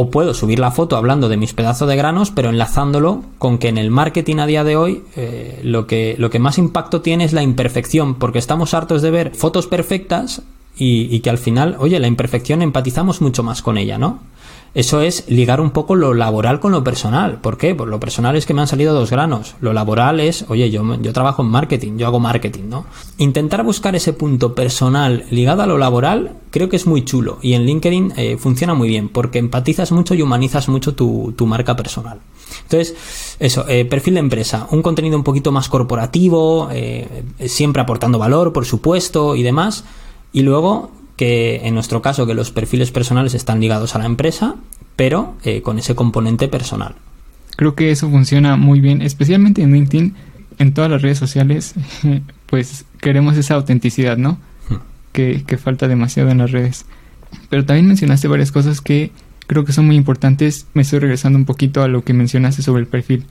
O 0.01 0.11
puedo 0.11 0.33
subir 0.33 0.61
la 0.61 0.71
foto 0.71 0.97
hablando 0.97 1.29
de 1.29 1.37
mis 1.37 1.55
pedazos 1.55 1.89
de 1.89 1.97
granos, 1.97 2.31
pero 2.31 2.51
enlazándolo 2.51 3.25
con 3.39 3.59
que 3.59 3.67
en 3.67 3.79
el 3.79 3.91
marketing 3.91 4.37
a 4.37 4.47
día 4.47 4.63
de 4.63 4.77
hoy 4.77 5.03
eh, 5.17 5.59
lo, 5.65 5.89
que, 5.89 6.15
lo 6.19 6.31
que 6.31 6.39
más 6.39 6.57
impacto 6.57 7.01
tiene 7.01 7.25
es 7.25 7.33
la 7.33 7.43
imperfección, 7.43 8.15
porque 8.15 8.39
estamos 8.39 8.75
hartos 8.75 9.03
de 9.03 9.11
ver 9.11 9.35
fotos 9.35 9.67
perfectas 9.67 10.43
y, 10.79 11.19
que 11.21 11.31
al 11.31 11.39
final, 11.39 11.77
oye, 11.79 11.99
la 11.99 12.07
imperfección 12.07 12.63
empatizamos 12.63 13.21
mucho 13.21 13.43
más 13.43 13.63
con 13.63 13.79
ella, 13.79 13.99
¿no? 13.99 14.21
Eso 14.75 15.01
es 15.01 15.25
ligar 15.29 15.61
un 15.61 15.71
poco 15.71 15.97
lo 15.97 16.15
laboral 16.15 16.61
con 16.61 16.73
lo 16.73 16.85
personal. 16.85 17.41
¿Por 17.41 17.57
qué? 17.57 17.75
Pues 17.75 17.89
lo 17.89 17.99
personal 17.99 18.37
es 18.37 18.47
que 18.47 18.55
me 18.55 18.61
han 18.61 18.67
salido 18.69 18.95
dos 18.95 19.11
granos. 19.11 19.57
Lo 19.61 19.73
laboral 19.73 20.21
es, 20.21 20.45
oye, 20.49 20.71
yo, 20.71 21.01
yo 21.01 21.13
trabajo 21.13 21.43
en 21.43 21.49
marketing, 21.49 21.97
yo 21.97 22.07
hago 22.07 22.21
marketing, 22.21 22.65
¿no? 22.69 22.85
Intentar 23.17 23.65
buscar 23.65 23.97
ese 23.97 24.13
punto 24.13 24.55
personal 24.55 25.25
ligado 25.31 25.63
a 25.63 25.67
lo 25.67 25.79
laboral 25.79 26.37
creo 26.51 26.69
que 26.69 26.77
es 26.77 26.87
muy 26.87 27.05
chulo 27.05 27.39
y 27.43 27.55
en 27.55 27.65
LinkedIn 27.65 28.15
eh, 28.17 28.37
funciona 28.39 28.75
muy 28.75 28.89
bien 28.89 29.09
porque 29.09 29.39
empatizas 29.39 29.93
mucho 29.93 30.15
y 30.15 30.23
humanizas 30.23 30.69
mucho 30.69 30.95
tu, 30.95 31.35
marca 31.47 31.77
personal. 31.77 32.21
Entonces, 32.63 32.95
eso, 33.39 33.67
eh, 33.69 33.85
perfil 33.85 34.15
de 34.15 34.21
empresa, 34.21 34.67
un 34.71 34.83
contenido 34.83 35.17
un 35.17 35.25
poquito 35.25 35.53
más 35.53 35.69
corporativo, 35.69 36.69
eh, 36.71 37.25
siempre 37.47 37.83
aportando 37.83 38.19
valor, 38.19 38.53
por 38.53 38.67
supuesto, 38.67 39.35
y 39.35 39.43
demás 39.43 39.85
y 40.33 40.43
luego 40.43 40.93
que 41.17 41.67
en 41.67 41.75
nuestro 41.75 42.01
caso 42.01 42.27
que 42.27 42.35
los 42.35 42.53
perfiles 42.53 42.91
personales 42.91 43.35
están 43.35 43.61
ligados 43.61 43.95
a 43.95 43.99
la 43.99 44.07
empresa, 44.07 44.55
pero 44.97 45.35
eh, 45.45 45.63
con 45.63 45.79
ese 45.79 45.95
componente 45.95 46.49
personal. 46.49 46.95
Creo 47.57 47.75
que 47.75 47.91
eso 47.91 48.09
funciona 48.09 48.57
muy 48.57 48.81
bien, 48.81 49.03
especialmente 49.03 49.63
en 49.63 49.73
LinkedIn, 49.73 50.15
en 50.59 50.75
todas 50.75 50.91
las 50.91 51.03
redes 51.03 51.19
sociales, 51.19 51.75
pues 52.47 52.85
queremos 53.01 53.37
esa 53.37 53.55
autenticidad, 53.55 54.17
¿no? 54.17 54.39
Hmm. 54.69 54.77
Que, 55.13 55.45
que 55.45 55.57
falta 55.57 55.89
demasiado 55.89 56.31
en 56.31 56.39
las 56.39 56.53
redes. 56.53 56.87
Pero 57.49 57.65
también 57.65 57.89
mencionaste 57.89 58.29
varias 58.29 58.53
cosas 58.53 58.81
que 58.81 59.11
creo 59.47 59.65
que 59.65 59.73
son 59.73 59.87
muy 59.87 59.97
importantes. 59.97 60.67
Me 60.75 60.83
estoy 60.83 61.01
regresando 61.01 61.39
un 61.39 61.45
poquito 61.45 61.83
a 61.83 61.89
lo 61.89 62.05
que 62.05 62.13
mencionaste 62.13 62.63
sobre 62.63 62.83
el 62.83 62.87
perfil. 62.87 63.25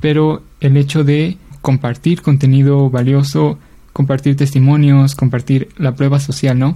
Pero 0.00 0.42
el 0.60 0.76
hecho 0.76 1.04
de 1.04 1.38
compartir 1.62 2.20
contenido 2.20 2.90
valioso, 2.90 3.58
compartir 3.92 4.36
testimonios, 4.36 5.14
compartir 5.14 5.68
la 5.76 5.94
prueba 5.94 6.20
social, 6.20 6.58
¿no? 6.58 6.74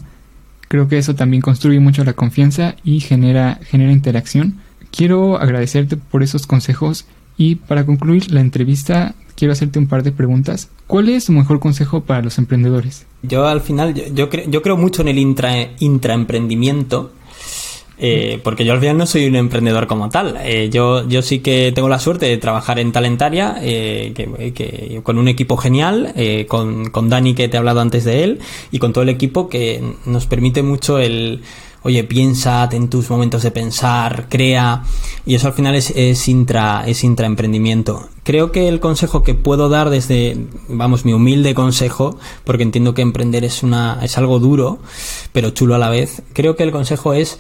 Creo 0.68 0.88
que 0.88 0.98
eso 0.98 1.14
también 1.14 1.42
construye 1.42 1.81
mucho 1.81 2.05
la 2.05 2.14
confianza 2.14 2.76
y 2.83 3.00
genera, 3.00 3.61
genera 3.62 3.92
interacción. 3.92 4.59
Quiero 4.90 5.38
agradecerte 5.38 5.96
por 5.96 6.22
esos 6.22 6.46
consejos 6.46 7.07
y 7.37 7.57
para 7.57 7.87
concluir 7.87 8.33
la 8.33 8.40
entrevista 8.40 9.14
quiero 9.37 9.52
hacerte 9.52 9.79
un 9.79 9.87
par 9.87 10.02
de 10.02 10.12
preguntas. 10.12 10.70
¿Cuál 10.87 11.09
es 11.09 11.26
tu 11.26 11.33
mejor 11.33 11.61
consejo 11.61 12.00
para 12.00 12.22
los 12.22 12.38
emprendedores? 12.38 13.07
Yo 13.22 13.46
al 13.46 13.61
final, 13.61 13.94
yo, 13.94 14.29
yo, 14.31 14.62
creo, 14.62 14.76
mucho 14.76 15.02
en 15.02 15.09
el 15.09 15.18
intra, 15.18 15.52
intraemprendimiento 15.79 17.12
eh, 17.98 18.40
porque 18.44 18.64
yo 18.64 18.72
al 18.72 18.80
final 18.80 18.98
no 18.98 19.06
soy 19.06 19.26
un 19.26 19.37
emprendedor 19.37 19.87
como 19.87 20.09
tal. 20.11 20.37
Eh, 20.42 20.68
yo, 20.70 21.09
yo 21.09 21.22
sí 21.22 21.38
que 21.40 21.72
tengo 21.74 21.88
la 21.88 21.98
suerte 21.98 22.26
de 22.26 22.37
trabajar 22.37 22.78
en 22.78 22.92
Talentaria, 22.92 23.56
eh, 23.62 24.12
que, 24.54 25.00
con 25.02 25.18
un 25.18 25.28
equipo 25.28 25.56
genial, 25.56 26.14
con, 26.48 26.90
con 26.90 27.09
Dani 27.09 27.35
que 27.35 27.48
te 27.48 27.56
he 27.56 27.59
hablado 27.59 27.80
antes 27.80 28.04
de 28.04 28.24
él, 28.24 28.40
y 28.70 28.78
con 28.78 28.92
todo 28.92 29.02
el 29.02 29.11
equipo 29.11 29.48
que 29.48 29.82
nos 30.04 30.26
permite 30.26 30.62
mucho 30.62 30.98
el, 30.98 31.42
oye, 31.87 32.02
piensa 32.02 32.68
en 32.72 32.88
tus 32.88 33.09
momentos 33.11 33.44
de 33.44 33.52
pensar, 33.52 34.26
crea, 34.28 34.82
y 35.24 35.37
eso 35.37 35.46
al 35.46 35.52
final 35.52 35.76
es, 35.76 35.90
es, 35.90 36.28
intra, 36.28 36.82
es 36.85 37.04
intraemprendimiento. 37.04 38.09
Creo 38.24 38.50
que 38.50 38.68
el 38.68 38.80
consejo 38.80 39.22
que 39.22 39.35
puedo 39.35 39.68
dar 39.68 39.88
desde, 39.88 40.37
vamos, 40.68 41.04
mi 41.04 41.12
humilde 41.12 41.54
consejo, 41.54 42.18
porque 42.42 42.64
entiendo 42.64 42.92
que 42.92 43.02
emprender 43.02 43.44
es, 43.44 43.62
una, 43.62 44.00
es 44.02 44.18
algo 44.18 44.40
duro, 44.40 44.80
pero 45.32 45.50
chulo 45.50 45.76
a 45.76 45.78
la 45.78 45.88
vez, 45.88 46.22
creo 46.32 46.56
que 46.56 46.64
el 46.64 46.72
consejo 46.72 47.14
es 47.14 47.38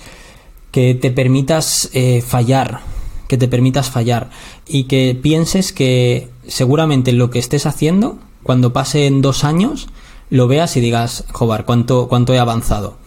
que 0.76 0.94
te 0.94 1.10
permitas 1.10 1.88
eh, 1.94 2.20
fallar, 2.20 2.80
que 3.28 3.38
te 3.38 3.48
permitas 3.48 3.88
fallar 3.88 4.28
y 4.66 4.84
que 4.84 5.18
pienses 5.18 5.72
que 5.72 6.28
seguramente 6.48 7.14
lo 7.14 7.30
que 7.30 7.38
estés 7.38 7.64
haciendo, 7.64 8.18
cuando 8.42 8.74
pasen 8.74 9.22
dos 9.22 9.44
años, 9.44 9.88
lo 10.28 10.48
veas 10.48 10.76
y 10.76 10.82
digas, 10.82 11.24
joder, 11.32 11.64
cuánto, 11.64 12.08
cuánto 12.08 12.34
he 12.34 12.38
avanzado. 12.38 12.98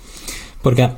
Porque 0.63 0.89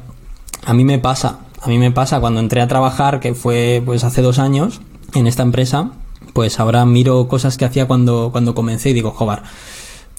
a, 0.64 0.74
mí 0.74 0.86
me 0.86 0.98
pasa, 0.98 1.40
a 1.60 1.68
mí 1.68 1.78
me 1.78 1.92
pasa 1.92 2.22
cuando 2.22 2.40
entré 2.40 2.62
a 2.62 2.70
trabajar, 2.70 3.20
que 3.20 3.34
fue 3.34 3.84
pues 3.86 4.06
hace 4.06 4.22
dos 4.22 4.40
años, 4.40 4.80
en 5.14 5.28
esta 5.28 5.44
empresa, 5.44 5.92
pues 6.32 6.58
ahora 6.58 6.86
miro 6.86 7.28
cosas 7.28 7.58
que 7.58 7.66
hacía 7.66 7.86
cuando, 7.86 8.30
cuando 8.32 8.56
comencé 8.56 8.92
y 8.92 8.94
digo, 8.94 9.12
joder, 9.12 9.42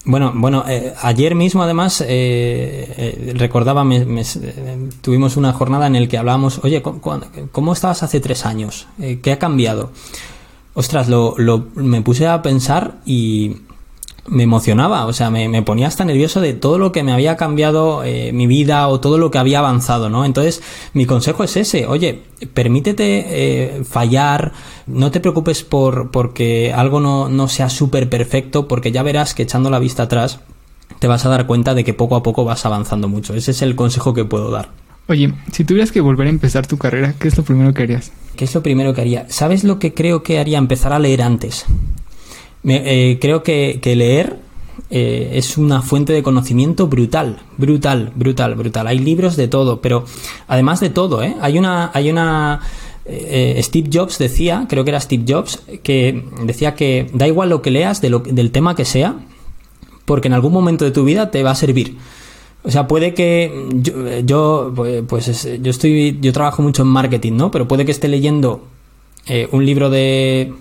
bueno, 0.05 0.33
bueno, 0.35 0.65
eh, 0.67 0.93
ayer 1.01 1.33
mismo 1.33 1.63
además 1.63 2.01
eh, 2.01 2.05
eh, 2.97 3.33
recordaba, 3.35 3.85
tuvimos 5.01 5.37
una 5.37 5.53
jornada 5.53 5.87
en 5.87 6.01
la 6.01 6.07
que 6.07 6.17
hablábamos, 6.17 6.59
oye, 6.63 6.81
¿cómo, 6.81 7.73
estabas 7.73 8.03
hace 8.03 8.19
tres 8.19 8.45
años? 8.45 8.87
¿Qué 9.21 9.31
ha 9.31 9.39
cambiado? 9.39 9.91
Ostras, 10.73 11.07
lo, 11.07 11.35
lo, 11.37 11.67
me 11.75 12.01
puse 12.01 12.27
a 12.27 12.41
pensar 12.41 12.97
y, 13.05 13.57
me 14.25 14.43
emocionaba, 14.43 15.05
o 15.05 15.13
sea, 15.13 15.29
me, 15.29 15.61
ponía 15.63 15.87
hasta 15.87 16.05
nervioso 16.05 16.39
de 16.39 16.53
todo 16.53 16.77
lo 16.77 16.91
que 16.91 17.03
me 17.03 17.11
había 17.11 17.35
cambiado 17.35 18.03
eh, 18.03 18.31
mi 18.31 18.47
vida 18.47 18.87
o 18.87 18.99
todo 18.99 19.17
lo 19.17 19.31
que 19.31 19.37
había 19.37 19.59
avanzado, 19.59 20.09
¿no? 20.09 20.23
Entonces, 20.23 20.61
mi 20.93 21.05
consejo 21.05 21.43
es 21.43 21.57
ese, 21.57 21.87
oye, 21.87 22.21
permítete 22.53 23.25
eh, 23.27 23.83
fallar, 23.83 24.53
no 24.87 25.11
te 25.11 25.19
preocupes 25.19 25.63
por 25.63 26.11
porque 26.11 26.73
algo 26.73 26.99
no, 26.99 27.27
no 27.27 27.47
sea 27.47 27.69
súper 27.69 28.09
perfecto, 28.09 28.67
porque 28.67 28.91
ya 28.91 29.03
verás 29.03 29.33
que 29.33 29.43
echando 29.43 29.69
la 29.69 29.79
vista 29.79 30.03
atrás 30.03 30.39
te 30.99 31.07
vas 31.07 31.25
a 31.25 31.29
dar 31.29 31.45
cuenta 31.45 31.73
de 31.73 31.83
que 31.83 31.93
poco 31.93 32.15
a 32.15 32.23
poco 32.23 32.45
vas 32.45 32.65
avanzando 32.65 33.09
mucho. 33.09 33.33
Ese 33.33 33.51
es 33.51 33.61
el 33.61 33.75
consejo 33.75 34.13
que 34.13 34.23
puedo 34.23 34.51
dar. 34.51 34.69
Oye, 35.07 35.33
si 35.51 35.65
tuvieras 35.65 35.91
que 35.91 35.99
volver 35.99 36.27
a 36.27 36.29
empezar 36.29 36.65
tu 36.65 36.77
carrera, 36.77 37.13
¿qué 37.19 37.27
es 37.27 37.37
lo 37.37 37.43
primero 37.43 37.73
que 37.73 37.83
harías? 37.83 38.13
¿Qué 38.37 38.45
es 38.45 38.55
lo 38.55 38.63
primero 38.63 38.93
que 38.93 39.01
haría? 39.01 39.25
¿Sabes 39.27 39.65
lo 39.65 39.79
que 39.79 39.93
creo 39.93 40.23
que 40.23 40.39
haría? 40.39 40.57
Empezar 40.57 40.93
a 40.93 40.99
leer 40.99 41.21
antes. 41.21 41.65
Eh, 42.65 43.17
creo 43.19 43.43
que, 43.43 43.79
leer 43.83 44.37
eh, 44.89 45.31
es 45.33 45.57
una 45.57 45.81
fuente 45.81 46.13
de 46.13 46.23
conocimiento 46.23 46.87
brutal, 46.87 47.41
brutal, 47.57 48.13
brutal, 48.15 48.55
brutal. 48.55 48.87
Hay 48.87 48.99
libros 48.99 49.35
de 49.35 49.47
todo, 49.47 49.81
pero 49.81 50.05
además 50.47 50.79
de 50.79 50.89
todo, 50.89 51.23
¿eh? 51.23 51.35
hay 51.41 51.57
una, 51.57 51.91
hay 51.93 52.09
una 52.09 52.61
Steve 53.05 53.89
Jobs 53.91 54.17
decía, 54.17 54.65
creo 54.69 54.85
que 54.85 54.91
era 54.91 55.01
Steve 55.01 55.25
Jobs, 55.27 55.61
que 55.83 56.23
decía 56.45 56.73
que 56.73 57.09
da 57.13 57.27
igual 57.27 57.49
lo 57.49 57.61
que 57.61 57.69
leas 57.69 57.99
del 57.99 58.51
tema 58.51 58.75
que 58.75 58.85
sea, 58.85 59.15
porque 60.05 60.29
en 60.29 60.33
algún 60.33 60.53
momento 60.53 60.85
de 60.85 60.91
tu 60.91 61.03
vida 61.03 61.29
te 61.29 61.43
va 61.43 61.51
a 61.51 61.55
servir. 61.55 61.97
O 62.63 62.71
sea, 62.71 62.87
puede 62.87 63.13
que 63.13 63.51
yo, 63.73 64.19
yo 64.19 64.73
pues 65.05 65.49
yo 65.61 65.69
estoy, 65.69 66.17
yo 66.21 66.31
trabajo 66.31 66.61
mucho 66.61 66.83
en 66.83 66.87
marketing, 66.87 67.33
¿no? 67.33 67.51
Pero 67.51 67.67
puede 67.67 67.83
que 67.83 67.91
esté 67.91 68.07
leyendo 68.07 68.63
un 69.51 69.65
libro 69.65 69.89
de 69.89 70.53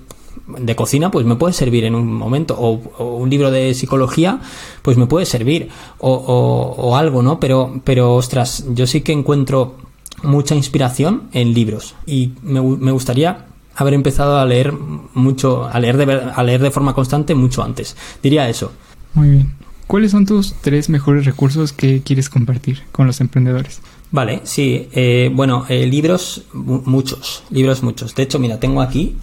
de 0.46 0.76
cocina, 0.76 1.10
pues 1.10 1.26
me 1.26 1.36
puede 1.36 1.52
servir 1.52 1.84
en 1.84 1.94
un 1.94 2.12
momento, 2.12 2.56
o, 2.58 3.14
un 3.16 3.30
libro 3.30 3.50
de 3.50 3.74
psicología, 3.74 4.40
pues 4.82 4.96
me 4.96 5.06
puede 5.06 5.26
servir, 5.26 5.68
o, 5.98 6.96
algo, 6.96 7.22
¿no? 7.22 7.40
Pero, 7.40 7.80
pero, 7.84 8.14
ostras, 8.14 8.66
yo 8.74 8.86
sí 8.86 9.00
que 9.00 9.12
encuentro 9.12 9.76
mucha 10.22 10.54
inspiración 10.54 11.24
en 11.32 11.52
libros 11.52 11.94
y 12.06 12.32
me, 12.42 12.60
me 12.60 12.92
gustaría 12.92 13.46
haber 13.74 13.94
empezado 13.94 14.38
a 14.38 14.44
leer 14.44 14.72
mucho, 14.72 15.66
a 15.66 15.80
leer, 15.80 15.96
de, 15.96 16.30
a 16.34 16.42
leer 16.42 16.62
de 16.62 16.70
forma 16.70 16.94
constante 16.94 17.34
mucho 17.34 17.62
antes. 17.62 17.96
Diría 18.22 18.48
eso. 18.48 18.72
Muy 19.14 19.30
bien. 19.30 19.52
¿Cuáles 19.86 20.12
son 20.12 20.26
tus 20.26 20.54
tres 20.60 20.88
mejores 20.88 21.24
recursos 21.24 21.72
que 21.72 22.02
quieres 22.02 22.28
compartir 22.28 22.82
con 22.92 23.06
los 23.06 23.20
emprendedores? 23.20 23.80
Vale, 24.12 24.42
sí. 24.44 24.88
Eh, 24.92 25.30
bueno, 25.32 25.64
eh, 25.70 25.86
libros, 25.86 26.44
muchos, 26.52 27.44
libros 27.48 27.82
muchos. 27.82 28.14
De 28.14 28.22
hecho, 28.22 28.38
mira, 28.38 28.60
tengo 28.60 28.82
aquí, 28.82 29.16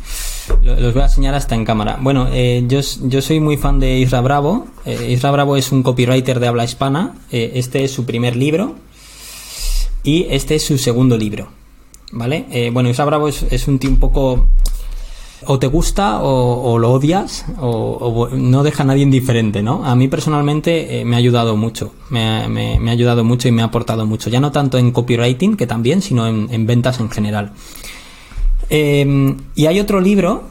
los 0.63 0.93
voy 0.93 1.03
a 1.03 1.05
enseñar 1.05 1.35
hasta 1.35 1.53
en 1.53 1.63
cámara. 1.63 1.99
Bueno, 2.01 2.27
eh, 2.31 2.65
yo, 2.67 2.81
soy 3.21 3.39
muy 3.39 3.55
fan 3.55 3.79
de 3.79 3.99
Isra 3.99 4.21
Bravo. 4.21 4.65
Isra 4.85 5.29
Bravo 5.29 5.57
es 5.57 5.71
un 5.71 5.83
copywriter 5.83 6.39
de 6.39 6.47
habla 6.47 6.65
hispana. 6.65 7.13
este 7.29 7.83
es 7.83 7.91
su 7.91 8.05
primer 8.05 8.35
libro 8.35 8.75
y 10.03 10.25
este 10.31 10.55
es 10.55 10.65
su 10.65 10.79
segundo 10.79 11.15
libro. 11.15 11.49
¿Vale? 12.11 12.71
bueno, 12.73 12.89
Isra 12.89 13.05
Bravo 13.05 13.27
es, 13.27 13.43
es 13.43 13.67
un 13.67 13.77
tío 13.77 13.91
un 13.91 13.99
poco 13.99 14.49
o 15.45 15.59
te 15.59 15.67
gusta 15.67 16.21
o, 16.21 16.77
lo 16.77 16.91
odias 16.91 17.45
o, 17.59 18.29
no 18.31 18.63
deja 18.63 18.83
a 18.83 18.85
nadie 18.85 19.03
indiferente, 19.03 19.63
¿no? 19.63 19.85
A 19.85 19.95
mí 19.95 20.07
personalmente 20.07 20.99
eh, 20.99 21.05
me 21.05 21.15
ha 21.15 21.19
ayudado 21.19 21.55
mucho, 21.55 21.93
me, 22.09 22.79
ha 22.89 22.91
ayudado 22.91 23.23
mucho 23.23 23.47
y 23.47 23.51
me 23.51 23.61
ha 23.61 23.65
aportado 23.65 24.05
mucho, 24.05 24.29
ya 24.29 24.39
no 24.39 24.51
tanto 24.51 24.77
en 24.77 24.91
copywriting, 24.91 25.55
que 25.55 25.67
también, 25.67 26.01
sino 26.01 26.27
en, 26.27 26.65
ventas 26.65 26.99
en 26.99 27.09
general. 27.09 27.53
Em, 28.69 29.37
y 29.55 29.65
hay 29.65 29.79
otro 29.79 29.99
libro 29.99 30.43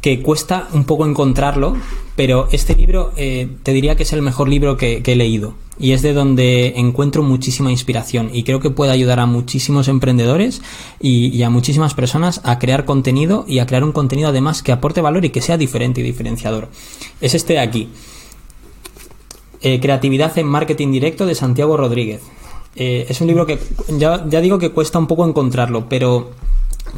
que 0.00 0.22
cuesta 0.22 0.68
un 0.72 0.84
poco 0.84 1.06
encontrarlo, 1.06 1.76
pero 2.16 2.48
este 2.52 2.74
libro 2.74 3.12
eh, 3.16 3.48
te 3.62 3.72
diría 3.72 3.96
que 3.96 4.04
es 4.04 4.12
el 4.12 4.22
mejor 4.22 4.48
libro 4.48 4.76
que, 4.76 5.02
he 5.04 5.16
leído 5.16 5.54
y 5.78 5.92
es 5.92 6.02
de 6.02 6.12
donde 6.12 6.74
encuentro 6.76 7.22
muchísima 7.22 7.70
inspiración 7.70 8.30
y 8.32 8.42
creo 8.42 8.60
que 8.60 8.70
puede 8.70 8.92
ayudar 8.92 9.18
a 9.18 9.26
muchísimos 9.26 9.88
emprendedores 9.88 10.60
y, 11.00 11.42
a 11.42 11.50
muchísimas 11.50 11.94
personas 11.94 12.40
a 12.44 12.58
crear 12.58 12.84
contenido 12.84 13.44
y 13.48 13.58
a 13.58 13.66
crear 13.66 13.84
un 13.84 13.92
contenido 13.92 14.28
además 14.28 14.62
que 14.62 14.72
aporte 14.72 15.00
valor 15.00 15.24
y 15.24 15.30
que 15.30 15.40
sea 15.40 15.56
diferente 15.56 16.00
y 16.00 16.04
diferenciador. 16.04 16.68
Es 17.20 17.34
este 17.34 17.54
de 17.54 17.60
aquí. 17.60 17.88
Eh, 19.62 19.80
Creatividad 19.80 20.36
en 20.38 20.46
Marketing 20.46 20.92
Directo 20.92 21.26
de 21.26 21.34
Santiago 21.34 21.76
Rodríguez. 21.76 22.22
Eh, 22.76 23.06
es 23.08 23.20
un 23.20 23.26
libro 23.26 23.46
que 23.46 23.58
ya, 23.88 24.24
ya 24.28 24.40
digo 24.40 24.58
que 24.58 24.70
cuesta 24.70 24.98
un 24.98 25.06
poco 25.06 25.26
encontrarlo, 25.26 25.88
pero 25.88 26.30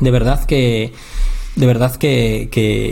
de 0.01 0.11
verdad 0.11 0.45
que 0.45 0.93
de 1.57 1.67
verdad 1.67 1.95
que, 1.97 2.49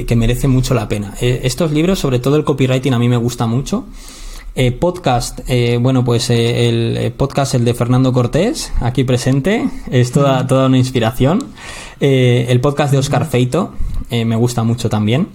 que, 0.07 0.17
merece 0.17 0.49
mucho 0.49 0.75
la 0.75 0.89
pena. 0.89 1.15
Eh, 1.21 1.41
estos 1.45 1.73
libros, 1.73 1.99
sobre 1.99 2.19
todo 2.19 2.37
el 2.37 2.45
copywriting, 2.45 2.93
a 2.93 2.99
mí 2.99 3.09
me 3.09 3.17
gusta 3.17 3.47
mucho. 3.47 3.87
Eh, 4.55 4.73
podcast, 4.73 5.41
eh, 5.49 5.79
bueno, 5.81 6.05
pues 6.05 6.29
el 6.29 7.13
podcast, 7.17 7.55
el 7.55 7.65
de 7.65 7.73
Fernando 7.73 8.13
Cortés, 8.13 8.73
aquí 8.81 9.05
presente, 9.05 9.69
es 9.91 10.13
toda, 10.13 10.47
toda 10.47 10.67
una 10.67 10.77
inspiración. 10.77 11.47
el 12.01 12.61
podcast 12.61 12.93
de 12.93 12.99
Oscar 12.99 13.27
Feito, 13.27 13.73
me 14.11 14.37
gusta 14.37 14.63
mucho 14.63 14.89
también. 14.91 15.29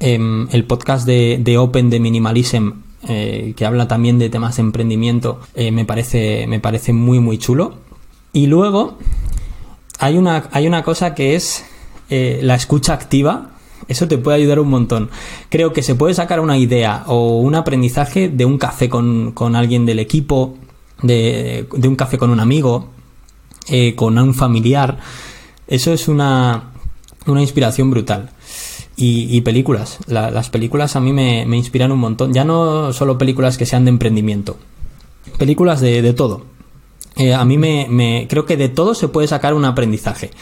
Em, 0.00 0.46
el 0.52 0.64
podcast 0.64 1.06
de, 1.06 1.40
de, 1.42 1.58
Open 1.58 1.90
de 1.90 1.98
Minimalism, 1.98 2.70
que 3.04 3.64
habla 3.66 3.88
también 3.88 4.18
de 4.18 4.28
temas 4.28 4.56
de 4.56 4.62
emprendimiento, 4.62 5.40
me, 5.56 5.84
parece, 5.84 6.46
me 6.46 6.60
parece 6.60 6.92
muy, 6.92 7.18
muy 7.18 7.38
chulo. 7.38 7.74
Y 8.32 8.46
luego 8.46 8.98
hay 9.98 10.16
una, 10.16 10.48
hay 10.52 10.68
una 10.68 10.84
cosa 10.84 11.14
que 11.14 11.34
es 11.34 11.64
eh, 12.10 12.40
la 12.42 12.54
escucha 12.54 12.94
activa, 12.94 13.50
eso 13.88 14.06
te 14.08 14.18
puede 14.18 14.36
ayudar 14.36 14.60
un 14.60 14.68
montón. 14.68 15.10
Creo 15.48 15.72
que 15.72 15.82
se 15.82 15.94
puede 15.94 16.14
sacar 16.14 16.40
una 16.40 16.58
idea 16.58 17.04
o 17.06 17.38
un 17.38 17.54
aprendizaje 17.54 18.28
de 18.28 18.44
un 18.44 18.58
café 18.58 18.88
con, 18.88 19.34
alguien 19.56 19.86
del 19.86 19.98
equipo, 19.98 20.56
de, 21.02 21.66
un 21.72 21.96
café 21.96 22.18
con 22.18 22.30
un 22.30 22.40
amigo, 22.40 22.90
eh, 23.68 23.94
con 23.94 24.18
un 24.18 24.34
familiar. 24.34 24.98
Eso 25.66 25.92
es 25.92 26.08
una, 26.08 26.72
una 27.26 27.40
inspiración 27.40 27.90
brutal. 27.90 28.30
Y, 29.00 29.42
películas. 29.42 29.98
las 30.08 30.50
películas 30.50 30.96
a 30.96 31.00
mí 31.00 31.12
me, 31.12 31.42
inspiran 31.56 31.92
un 31.92 32.00
montón. 32.00 32.32
Ya 32.32 32.44
no 32.44 32.92
solo 32.92 33.16
películas 33.16 33.56
que 33.56 33.64
sean 33.64 33.84
de 33.84 33.90
emprendimiento. 33.90 34.56
Películas 35.38 35.80
de, 35.80 36.12
todo. 36.14 36.46
Eh, 37.14 37.32
a 37.32 37.44
mí 37.44 37.58
me, 37.58 37.86
me, 37.88 38.26
creo 38.28 38.44
que 38.44 38.56
de 38.56 38.68
todo 38.68 38.96
se 38.96 39.06
puede 39.06 39.28
sacar 39.28 39.54
un 39.54 39.64
aprendizaje 39.64 40.32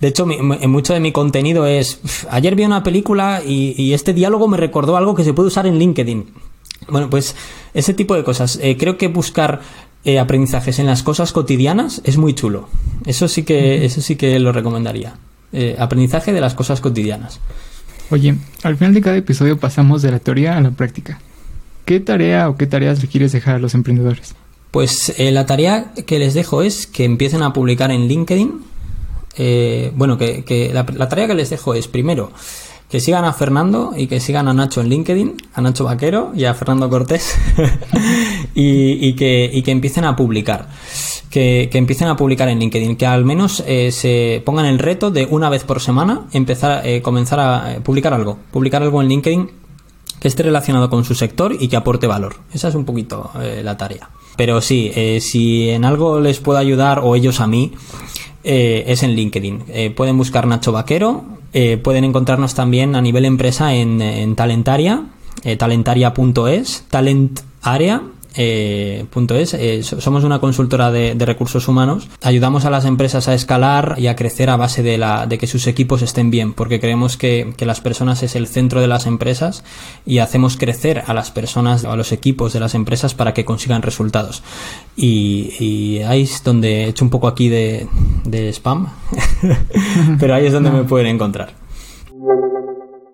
De 0.00 0.08
hecho, 0.08 0.26
mucho 0.26 0.92
de 0.92 1.00
mi 1.00 1.10
contenido 1.12 1.66
es, 1.66 2.00
ayer 2.30 2.54
vi 2.54 2.64
una 2.64 2.82
película 2.82 3.42
y, 3.46 3.92
este 3.94 4.12
diálogo 4.12 4.46
me 4.46 4.56
recordó 4.56 4.96
algo 4.96 5.14
que 5.14 5.24
se 5.24 5.32
puede 5.32 5.48
usar 5.48 5.66
en 5.66 5.78
LinkedIn. 5.78 6.26
Bueno, 6.88 7.08
pues 7.08 7.34
ese 7.72 7.94
tipo 7.94 8.14
de 8.14 8.22
cosas. 8.22 8.58
Eh, 8.62 8.76
creo 8.78 8.98
que 8.98 9.08
buscar 9.08 9.60
eh, 10.04 10.18
aprendizajes 10.18 10.78
en 10.78 10.86
las 10.86 11.02
cosas 11.02 11.32
cotidianas 11.32 12.02
es 12.04 12.18
muy 12.18 12.34
chulo. 12.34 12.68
Eso 13.06 13.26
sí 13.28 13.42
que, 13.42 13.86
eso 13.86 14.02
sí 14.02 14.16
que 14.16 14.38
lo 14.38 14.52
recomendaría. 14.52 15.14
Eh, 15.52 15.76
aprendizaje 15.78 16.32
de 16.32 16.40
las 16.42 16.54
cosas 16.54 16.80
cotidianas. 16.80 17.40
Oye, 18.10 18.36
al 18.62 18.76
final 18.76 18.92
de 18.92 19.00
cada 19.00 19.16
episodio 19.16 19.58
pasamos 19.58 20.02
de 20.02 20.10
la 20.10 20.18
teoría 20.18 20.58
a 20.58 20.60
la 20.60 20.70
práctica. 20.70 21.20
¿Qué 21.86 22.00
tarea 22.00 22.50
o 22.50 22.56
qué 22.56 22.66
tareas 22.66 23.00
le 23.00 23.08
quieres 23.08 23.32
dejar 23.32 23.56
a 23.56 23.58
los 23.58 23.74
emprendedores? 23.74 24.34
Pues 24.70 25.14
la 25.18 25.46
tarea 25.46 25.92
que 26.06 26.18
les 26.18 26.34
dejo 26.34 26.62
es 26.62 26.86
que 26.86 27.04
empiecen 27.04 27.42
a 27.42 27.52
publicar 27.52 27.90
en 27.90 28.08
LinkedIn 28.08 28.60
eh, 29.36 29.92
bueno, 29.94 30.16
que, 30.16 30.70
la, 30.72 31.08
tarea 31.08 31.26
que 31.26 31.34
les 31.34 31.50
dejo 31.50 31.74
es 31.74 31.88
primero 31.88 32.30
que 32.88 33.00
sigan 33.00 33.24
a 33.24 33.32
Fernando 33.32 33.92
y 33.96 34.06
que 34.06 34.20
sigan 34.20 34.46
a 34.46 34.54
Nacho 34.54 34.80
en 34.80 34.88
LinkedIn, 34.88 35.36
a 35.54 35.60
Nacho 35.60 35.84
Vaquero 35.84 36.30
y 36.36 36.44
a 36.44 36.54
Fernando 36.54 36.88
Cortés 36.88 37.36
y, 38.54 39.12
que, 39.14 39.62
empiecen 39.66 40.04
a 40.04 40.14
publicar. 40.14 40.68
Que, 41.30 41.68
empiecen 41.72 42.08
a 42.08 42.16
publicar 42.16 42.48
en 42.48 42.60
LinkedIn, 42.60 42.96
que 42.96 43.06
al 43.06 43.24
menos 43.24 43.62
eh, 43.66 43.90
se 43.90 44.40
pongan 44.46 44.66
el 44.66 44.78
reto 44.78 45.10
de 45.10 45.26
una 45.26 45.50
vez 45.50 45.64
por 45.64 45.80
semana 45.80 46.26
empezar, 46.32 46.86
eh, 46.86 47.02
comenzar 47.02 47.40
a 47.40 47.80
publicar 47.82 48.14
algo, 48.14 48.38
publicar 48.52 48.82
algo 48.82 49.02
en 49.02 49.08
LinkedIn 49.08 49.50
que 50.20 50.28
esté 50.28 50.44
relacionado 50.44 50.88
con 50.88 51.04
su 51.04 51.14
sector 51.14 51.56
y 51.58 51.68
que 51.68 51.76
aporte 51.76 52.06
valor. 52.06 52.36
Esa 52.52 52.68
es 52.68 52.74
un 52.74 52.84
poquito 52.84 53.32
la 53.62 53.76
tarea. 53.76 54.08
Pero 54.36 54.60
sí, 54.60 54.92
si 55.20 55.70
en 55.70 55.84
algo 55.84 56.20
les 56.20 56.40
puedo 56.40 56.58
ayudar 56.58 57.00
o 57.00 57.16
ellos 57.16 57.40
a 57.40 57.46
mí, 57.46 57.72
eh, 58.48 58.84
es 58.86 59.02
en 59.02 59.16
LinkedIn. 59.16 59.64
Eh, 59.68 59.90
pueden 59.90 60.16
buscar 60.16 60.46
Nacho 60.46 60.70
Vaquero, 60.70 61.24
eh, 61.52 61.78
pueden 61.78 62.04
encontrarnos 62.04 62.54
también 62.54 62.94
a 62.94 63.00
nivel 63.00 63.24
empresa 63.24 63.74
en, 63.74 64.36
Talentaria, 64.36 65.02
talentaria.es, 65.58 66.84
Talent 66.88 67.40
Area 67.62 68.02
eh, 68.36 69.06
es, 69.30 69.54
eh, 69.54 69.82
somos 69.82 70.24
una 70.24 70.38
consultora 70.38 70.90
de, 70.90 71.14
recursos 71.26 71.68
humanos. 71.68 72.08
Ayudamos 72.22 72.64
a 72.64 72.70
las 72.70 72.84
empresas 72.84 73.28
a 73.28 73.34
escalar 73.34 73.96
y 73.98 74.06
a 74.06 74.16
crecer 74.16 74.50
a 74.50 74.56
base 74.56 74.82
de, 74.82 74.98
la, 74.98 75.26
de 75.26 75.38
que 75.38 75.46
sus 75.46 75.66
equipos 75.66 76.02
estén 76.02 76.30
bien, 76.30 76.52
porque 76.52 76.78
creemos 76.80 77.16
que, 77.16 77.54
las 77.66 77.80
personas 77.80 78.22
es 78.22 78.36
el 78.36 78.46
centro 78.46 78.80
de 78.80 78.86
las 78.86 79.06
empresas 79.06 79.64
y 80.04 80.18
hacemos 80.18 80.56
crecer 80.56 81.02
a 81.06 81.14
las 81.14 81.32
personas, 81.32 81.84
a 81.84 81.96
los 81.96 82.12
equipos 82.12 82.52
de 82.52 82.60
las 82.60 82.74
empresas 82.74 83.14
para 83.14 83.34
que 83.34 83.44
consigan 83.44 83.82
resultados. 83.82 84.42
Y, 84.96 86.00
ahí 86.06 86.22
es 86.22 86.44
donde 86.44 86.84
he 86.84 86.88
hecho 86.88 87.04
un 87.04 87.10
poco 87.10 87.26
aquí 87.26 87.48
de, 87.48 87.88
spam, 88.52 88.88
pero 90.20 90.34
ahí 90.34 90.46
es 90.46 90.52
donde 90.52 90.70
me 90.70 90.84
pueden 90.84 91.08
encontrar. 91.08 91.54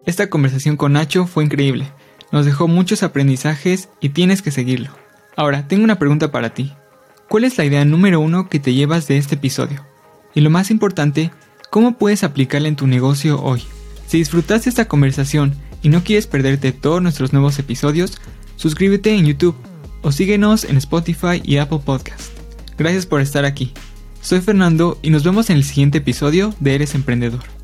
Esta 0.04 0.28
conversación 0.28 0.76
con 0.76 0.94
Nacho 0.94 1.26
fue 1.26 1.44
increíble. 1.44 1.88
Nos 2.32 2.44
dejó 2.44 2.66
muchos 2.66 3.02
aprendizajes 3.02 3.88
y 4.00 4.10
tienes 4.10 4.42
que 4.42 4.50
seguirlo. 4.50 5.01
Ahora, 5.36 5.66
tengo 5.66 5.84
una 5.84 5.98
pregunta 5.98 6.30
para 6.30 6.52
ti. 6.54 6.72
¿Cuál 7.28 7.44
es 7.44 7.56
la 7.56 7.64
idea 7.64 7.84
número 7.84 8.20
uno 8.20 8.48
que 8.48 8.60
te 8.60 8.74
llevas 8.74 9.08
de 9.08 9.16
este 9.16 9.36
episodio? 9.36 9.86
Y 10.34 10.40
lo 10.42 10.50
más 10.50 10.70
importante, 10.70 11.30
¿cómo 11.70 11.96
puedes 11.96 12.24
aplicarla 12.24 12.68
en 12.68 12.76
tu 12.76 12.86
negocio 12.86 13.42
hoy? 13.42 13.62
Si 14.06 14.18
disfrutaste 14.18 14.68
esta 14.68 14.88
conversación 14.88 15.54
y 15.80 15.88
no 15.88 16.04
quieres 16.04 16.26
perderte 16.26 16.72
todos 16.72 17.00
nuestros 17.00 17.32
nuevos 17.32 17.58
episodios, 17.58 18.20
suscríbete 18.56 19.14
en 19.14 19.26
YouTube 19.26 19.56
o 20.02 20.12
síguenos 20.12 20.64
en 20.64 20.76
Spotify 20.76 21.40
y 21.42 21.56
Apple 21.56 21.80
Podcast. 21.84 22.32
Gracias 22.76 23.06
por 23.06 23.20
estar 23.20 23.44
aquí. 23.44 23.72
Soy 24.20 24.40
Fernando 24.40 24.98
y 25.02 25.10
nos 25.10 25.24
vemos 25.24 25.48
en 25.48 25.56
el 25.56 25.64
siguiente 25.64 25.98
episodio 25.98 26.54
de 26.60 26.74
Eres 26.74 26.94
Emprendedor. 26.94 27.61